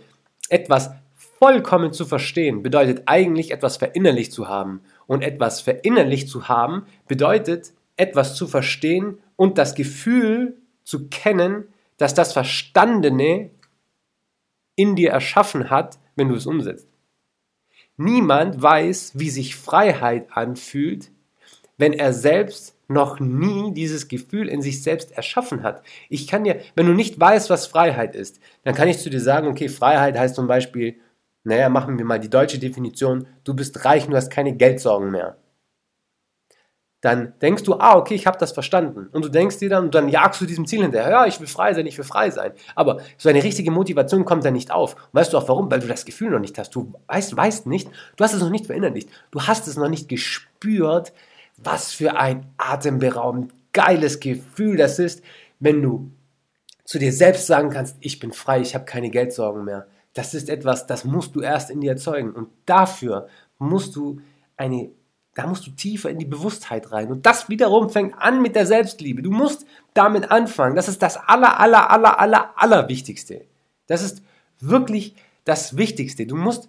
etwas 0.50 0.92
vollkommen 1.40 1.94
zu 1.94 2.06
verstehen 2.06 2.64
bedeutet 2.64 3.04
eigentlich 3.06 3.52
etwas 3.52 3.78
verinnerlicht 3.78 4.32
zu 4.32 4.48
haben. 4.48 4.82
Und 5.08 5.24
etwas 5.24 5.62
verinnerlicht 5.62 6.30
zu 6.30 6.48
haben 6.48 6.86
bedeutet 7.08 7.74
etwas 7.98 8.36
zu 8.36 8.48
verstehen 8.48 9.20
und 9.36 9.58
das 9.58 9.76
Gefühl 9.76 10.58
zu 10.84 11.08
kennen, 11.10 11.66
dass 11.98 12.14
das 12.14 12.34
Verstandene 12.34 13.52
in 14.76 14.96
dir 14.96 15.12
erschaffen 15.12 15.70
hat, 15.70 16.00
wenn 16.16 16.30
du 16.30 16.36
es 16.36 16.46
umsetzt. 16.46 16.88
Niemand 17.98 18.62
weiß, 18.62 19.14
wie 19.16 19.30
sich 19.30 19.56
Freiheit 19.56 20.28
anfühlt, 20.32 21.12
wenn 21.78 21.94
er 21.94 22.14
selbst 22.14 22.76
noch 22.92 23.20
nie 23.20 23.74
dieses 23.74 24.08
Gefühl 24.08 24.50
in 24.50 24.62
sich 24.62 24.84
selbst 24.84 25.12
erschaffen 25.12 25.64
hat. 25.64 25.84
Ich 26.10 26.28
kann 26.28 26.44
dir, 26.44 26.60
wenn 26.76 26.86
du 26.86 26.94
nicht 26.94 27.20
weißt, 27.20 27.50
was 27.50 27.68
Freiheit 27.68 28.16
ist, 28.16 28.40
dann 28.64 28.76
kann 28.76 28.88
ich 28.88 29.00
zu 29.00 29.10
dir 29.10 29.22
sagen, 29.22 29.48
okay, 29.48 29.70
Freiheit 29.70 30.18
heißt 30.18 30.36
zum 30.36 30.48
Beispiel, 30.48 31.00
naja, 31.44 31.70
machen 31.70 31.98
wir 31.98 32.06
mal 32.06 32.20
die 32.20 32.30
deutsche 32.30 32.60
Definition, 32.60 33.28
du 33.44 33.56
bist 33.56 33.84
reich 33.86 34.06
und 34.06 34.12
du 34.12 34.18
hast 34.18 34.30
keine 34.30 34.56
Geldsorgen 34.56 35.12
mehr. 35.12 35.38
Dann 37.02 37.34
denkst 37.42 37.64
du, 37.64 37.74
ah, 37.80 37.96
okay, 37.96 38.14
ich 38.14 38.28
habe 38.28 38.38
das 38.38 38.52
verstanden. 38.52 39.08
Und 39.12 39.26
du 39.26 39.30
denkst 39.30 39.58
dir 39.58 39.70
dann, 39.70 39.90
dann 39.90 40.08
jagst 40.08 40.40
du 40.40 40.46
diesem 40.46 40.68
Ziel 40.68 40.84
hinterher, 40.84 41.10
ja, 41.10 41.26
ich 41.26 41.40
will 41.40 41.48
frei 41.48 41.74
sein, 41.74 41.88
ich 41.88 41.98
will 41.98 42.06
frei 42.06 42.30
sein. 42.30 42.52
Aber 42.76 43.00
so 43.18 43.28
eine 43.28 43.44
richtige 43.44 43.72
Motivation 43.72 44.24
kommt 44.24 44.46
dann 44.46 44.54
nicht 44.54 44.70
auf. 44.70 44.94
Und 44.94 45.14
weißt 45.14 45.34
du 45.34 45.40
auch 45.40 45.50
warum? 45.50 45.72
Weil 45.72 45.80
du 45.80 45.88
das 45.88 46.06
Gefühl 46.06 46.30
noch 46.30 46.40
nicht 46.40 46.60
hast. 46.60 46.76
Du 46.76 46.94
weißt, 47.08 47.36
weißt 47.36 47.66
nicht, 47.66 47.90
du 48.18 48.24
hast 48.24 48.34
es 48.34 48.42
noch 48.42 48.52
nicht 48.52 48.68
verinnerlicht. 48.68 49.10
Du 49.32 49.42
hast 49.42 49.68
es 49.68 49.78
noch 49.78 49.90
nicht 49.90 50.10
gespürt, 50.10 51.12
Was 51.64 51.92
für 51.92 52.16
ein 52.16 52.46
atemberaubend 52.58 53.54
geiles 53.74 54.20
Gefühl 54.20 54.78
das 54.78 55.00
ist, 55.00 55.24
wenn 55.60 55.82
du 55.82 56.12
zu 56.84 57.00
dir 57.00 57.14
selbst 57.14 57.48
sagen 57.48 57.70
kannst, 57.70 57.96
ich 58.00 58.20
bin 58.20 58.34
frei, 58.34 58.60
ich 58.60 58.76
habe 58.76 58.86
keine 58.86 59.10
Geldsorgen 59.10 59.64
mehr. 59.64 59.88
Das 60.14 60.34
ist 60.34 60.50
etwas, 60.50 60.88
das 60.88 61.06
musst 61.06 61.36
du 61.36 61.42
erst 61.42 61.70
in 61.70 61.80
dir 61.80 61.92
erzeugen. 61.92 62.32
Und 62.32 62.50
dafür 62.66 63.28
musst 63.60 63.96
du 63.96 64.20
eine, 64.58 64.90
da 65.36 65.48
musst 65.48 65.66
du 65.66 65.72
tiefer 65.72 66.10
in 66.10 66.20
die 66.20 66.26
Bewusstheit 66.26 66.92
rein. 66.92 67.10
Und 67.10 67.26
das 67.26 67.48
wiederum 67.48 67.90
fängt 67.90 68.16
an 68.18 68.42
mit 68.42 68.56
der 68.56 68.66
Selbstliebe. 68.66 69.22
Du 69.22 69.32
musst 69.32 69.66
damit 69.94 70.32
anfangen. 70.32 70.76
Das 70.76 70.90
ist 70.90 71.02
das 71.02 71.16
aller, 71.16 71.60
aller, 71.60 71.90
aller, 71.90 72.20
aller, 72.20 72.50
aller 72.58 72.90
Wichtigste. 72.90 73.46
Das 73.88 74.02
ist 74.02 74.22
wirklich 74.60 75.16
das 75.46 75.78
Wichtigste. 75.78 76.26
Du 76.26 76.36
musst 76.36 76.68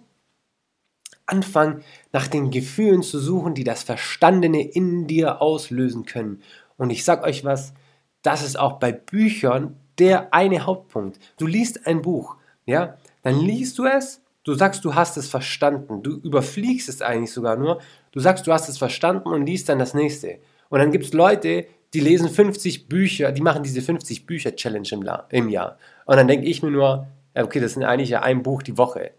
anfangen, 1.25 1.83
nach 2.11 2.27
den 2.27 2.51
Gefühlen 2.51 3.01
zu 3.01 3.19
suchen, 3.19 3.53
die 3.53 3.63
das 3.63 3.83
Verstandene 3.83 4.61
in 4.61 5.07
dir 5.07 5.41
auslösen 5.41 6.05
können. 6.05 6.41
Und 6.77 6.89
ich 6.89 7.03
sag 7.03 7.23
euch 7.23 7.45
was, 7.45 7.73
das 8.21 8.43
ist 8.43 8.57
auch 8.57 8.79
bei 8.79 8.91
Büchern 8.91 9.77
der 9.99 10.33
eine 10.33 10.65
Hauptpunkt. 10.65 11.19
Du 11.37 11.45
liest 11.45 11.85
ein 11.85 12.01
Buch, 12.01 12.35
ja, 12.65 12.97
dann 13.21 13.39
liest 13.39 13.77
du 13.77 13.85
es, 13.85 14.21
du 14.43 14.53
sagst, 14.53 14.83
du 14.85 14.95
hast 14.95 15.17
es 15.17 15.29
verstanden, 15.29 16.01
du 16.01 16.17
überfliegst 16.17 16.89
es 16.89 17.01
eigentlich 17.01 17.31
sogar 17.31 17.55
nur, 17.57 17.79
du 18.11 18.19
sagst, 18.19 18.47
du 18.47 18.53
hast 18.53 18.69
es 18.69 18.77
verstanden 18.77 19.29
und 19.29 19.45
liest 19.45 19.69
dann 19.69 19.79
das 19.79 19.93
nächste. 19.93 20.39
Und 20.69 20.79
dann 20.79 20.91
gibt 20.91 21.05
es 21.05 21.13
Leute, 21.13 21.67
die 21.93 21.99
lesen 21.99 22.29
50 22.29 22.87
Bücher, 22.87 23.31
die 23.31 23.41
machen 23.41 23.63
diese 23.63 23.81
50 23.81 24.25
Bücher 24.25 24.55
Challenge 24.55 24.87
im, 24.91 25.07
im 25.29 25.49
Jahr. 25.49 25.77
Und 26.05 26.17
dann 26.17 26.27
denke 26.27 26.47
ich 26.47 26.63
mir 26.63 26.71
nur, 26.71 27.07
okay, 27.35 27.59
das 27.59 27.73
sind 27.73 27.83
eigentlich 27.83 28.09
ja 28.09 28.21
ein 28.21 28.41
Buch 28.41 28.63
die 28.63 28.77
Woche. 28.77 29.11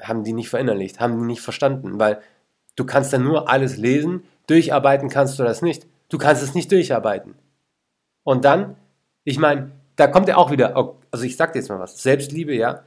Haben 0.00 0.24
die 0.24 0.32
nicht 0.32 0.48
verinnerlicht, 0.48 1.00
haben 1.00 1.18
die 1.18 1.24
nicht 1.24 1.40
verstanden, 1.40 1.98
weil 1.98 2.20
du 2.76 2.84
kannst 2.84 3.12
dann 3.12 3.24
nur 3.24 3.48
alles 3.48 3.76
lesen, 3.76 4.24
durcharbeiten 4.46 5.08
kannst 5.08 5.38
du 5.38 5.42
das 5.42 5.62
nicht. 5.62 5.86
Du 6.08 6.18
kannst 6.18 6.42
es 6.42 6.54
nicht 6.54 6.70
durcharbeiten. 6.70 7.34
Und 8.22 8.44
dann, 8.44 8.76
ich 9.24 9.38
meine, 9.38 9.72
da 9.96 10.06
kommt 10.06 10.28
er 10.28 10.38
auch 10.38 10.50
wieder, 10.50 10.76
also 11.10 11.24
ich 11.24 11.36
sag 11.36 11.52
dir 11.52 11.60
jetzt 11.60 11.68
mal 11.68 11.80
was, 11.80 12.02
Selbstliebe, 12.02 12.54
ja. 12.54 12.82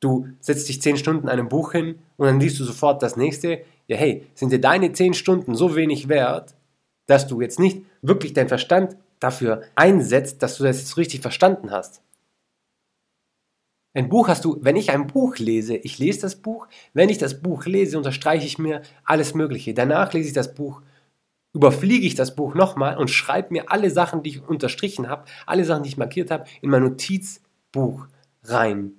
Du 0.00 0.28
setzt 0.40 0.68
dich 0.68 0.82
zehn 0.82 0.96
Stunden 0.96 1.28
einem 1.28 1.48
Buch 1.48 1.72
hin 1.72 1.98
und 2.16 2.26
dann 2.26 2.40
liest 2.40 2.60
du 2.60 2.64
sofort 2.64 3.02
das 3.02 3.16
nächste. 3.16 3.62
Ja, 3.86 3.96
hey, 3.96 4.26
sind 4.34 4.52
dir 4.52 4.60
deine 4.60 4.92
zehn 4.92 5.14
Stunden 5.14 5.54
so 5.54 5.74
wenig 5.74 6.08
wert, 6.08 6.54
dass 7.06 7.26
du 7.26 7.40
jetzt 7.40 7.58
nicht 7.58 7.84
wirklich 8.02 8.34
deinen 8.34 8.48
Verstand 8.48 8.96
dafür 9.20 9.62
einsetzt, 9.74 10.42
dass 10.42 10.58
du 10.58 10.64
das 10.64 10.78
jetzt 10.80 10.96
richtig 10.96 11.22
verstanden 11.22 11.70
hast? 11.70 12.02
Ein 13.96 14.10
Buch 14.10 14.28
hast 14.28 14.44
du, 14.44 14.58
wenn 14.60 14.76
ich 14.76 14.90
ein 14.90 15.06
Buch 15.06 15.38
lese, 15.38 15.74
ich 15.76 15.98
lese 15.98 16.20
das 16.20 16.36
Buch, 16.36 16.68
wenn 16.92 17.08
ich 17.08 17.16
das 17.16 17.40
Buch 17.40 17.64
lese, 17.64 17.96
unterstreiche 17.96 18.44
ich 18.44 18.58
mir 18.58 18.82
alles 19.04 19.32
Mögliche. 19.32 19.72
Danach 19.72 20.12
lese 20.12 20.28
ich 20.28 20.34
das 20.34 20.54
Buch 20.54 20.82
überfliege 21.54 22.06
ich 22.06 22.14
das 22.14 22.36
Buch 22.36 22.54
nochmal 22.54 22.98
und 22.98 23.08
schreibe 23.08 23.54
mir 23.54 23.72
alle 23.72 23.90
Sachen, 23.90 24.22
die 24.22 24.28
ich 24.28 24.46
unterstrichen 24.46 25.08
habe, 25.08 25.24
alle 25.46 25.64
Sachen, 25.64 25.84
die 25.84 25.88
ich 25.88 25.96
markiert 25.96 26.30
habe, 26.30 26.44
in 26.60 26.68
mein 26.68 26.82
Notizbuch 26.82 28.06
rein. 28.44 28.92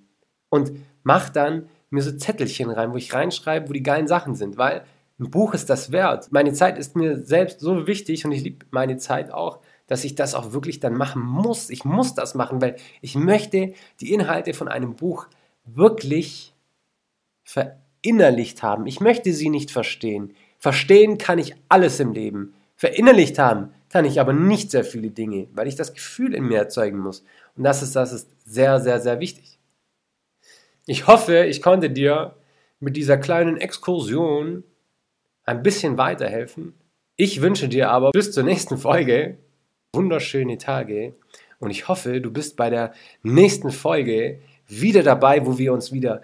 Und 0.49 0.71
mache 1.03 1.31
dann 1.31 1.69
mir 1.91 2.01
so 2.01 2.11
Zettelchen 2.11 2.71
rein, 2.71 2.91
wo 2.91 2.97
ich 2.97 3.13
reinschreibe, 3.13 3.69
wo 3.69 3.73
die 3.73 3.83
geilen 3.83 4.07
Sachen 4.07 4.33
sind, 4.33 4.57
weil 4.57 4.83
ein 5.19 5.29
Buch 5.29 5.53
ist 5.53 5.69
das 5.69 5.91
wert. 5.91 6.31
Meine 6.31 6.53
Zeit 6.53 6.79
ist 6.79 6.95
mir 6.95 7.23
selbst 7.23 7.59
so 7.59 7.85
wichtig 7.85 8.25
und 8.25 8.31
ich 8.31 8.41
liebe 8.41 8.65
meine 8.71 8.97
Zeit 8.97 9.31
auch, 9.31 9.59
dass 9.87 10.03
ich 10.03 10.15
das 10.15 10.35
auch 10.35 10.53
wirklich 10.53 10.79
dann 10.79 10.93
machen 10.93 11.21
muss. 11.21 11.69
Ich 11.69 11.85
muss 11.85 12.13
das 12.13 12.35
machen, 12.35 12.61
weil 12.61 12.75
ich 13.01 13.15
möchte 13.15 13.73
die 13.99 14.13
Inhalte 14.13 14.53
von 14.53 14.67
einem 14.67 14.95
Buch 14.95 15.27
wirklich 15.65 16.53
verinnerlicht 17.43 18.61
haben. 18.63 18.85
Ich 18.85 18.99
möchte 18.99 19.33
sie 19.33 19.49
nicht 19.49 19.71
verstehen. 19.71 20.33
Verstehen 20.59 21.17
kann 21.17 21.39
ich 21.39 21.55
alles 21.69 21.99
im 21.99 22.13
Leben. 22.13 22.53
Verinnerlicht 22.75 23.39
haben 23.39 23.73
kann 23.89 24.05
ich 24.05 24.19
aber 24.19 24.33
nicht 24.33 24.71
sehr 24.71 24.83
viele 24.83 25.09
Dinge, 25.09 25.47
weil 25.53 25.67
ich 25.67 25.75
das 25.75 25.93
Gefühl 25.93 26.33
in 26.33 26.43
mir 26.43 26.57
erzeugen 26.57 26.99
muss. 26.99 27.23
Und 27.55 27.63
das 27.63 27.81
ist, 27.81 27.95
das 27.95 28.11
ist 28.11 28.29
sehr, 28.45 28.79
sehr, 28.79 28.99
sehr 28.99 29.19
wichtig. 29.19 29.57
Ich 30.85 31.07
hoffe, 31.07 31.45
ich 31.45 31.61
konnte 31.61 31.89
dir 31.89 32.35
mit 32.79 32.97
dieser 32.97 33.17
kleinen 33.17 33.57
Exkursion 33.57 34.63
ein 35.45 35.63
bisschen 35.63 35.97
weiterhelfen. 35.97 36.73
Ich 37.15 37.41
wünsche 37.41 37.67
dir 37.69 37.89
aber 37.89 38.11
bis 38.11 38.31
zur 38.31 38.43
nächsten 38.43 38.77
Folge 38.77 39.37
wunderschöne 39.93 40.57
Tage 40.57 41.15
und 41.59 41.71
ich 41.71 41.87
hoffe, 41.87 42.21
du 42.21 42.31
bist 42.31 42.55
bei 42.55 42.69
der 42.69 42.93
nächsten 43.23 43.71
Folge 43.71 44.41
wieder 44.67 45.03
dabei, 45.03 45.45
wo 45.45 45.57
wir 45.57 45.73
uns 45.73 45.91
wieder 45.91 46.21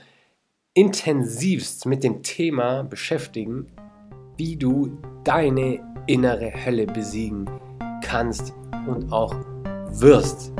intensivst 0.73 1.86
mit 1.86 2.04
dem 2.04 2.23
Thema 2.23 2.84
beschäftigen, 2.84 3.67
wie 4.38 4.56
du 4.56 4.97
deine 5.23 5.80
innere 6.08 6.52
Hölle 6.65 6.86
besiegen 6.86 7.49
kannst 8.04 8.54
und 8.88 9.12
auch 9.12 9.34
wirst. 9.89 10.52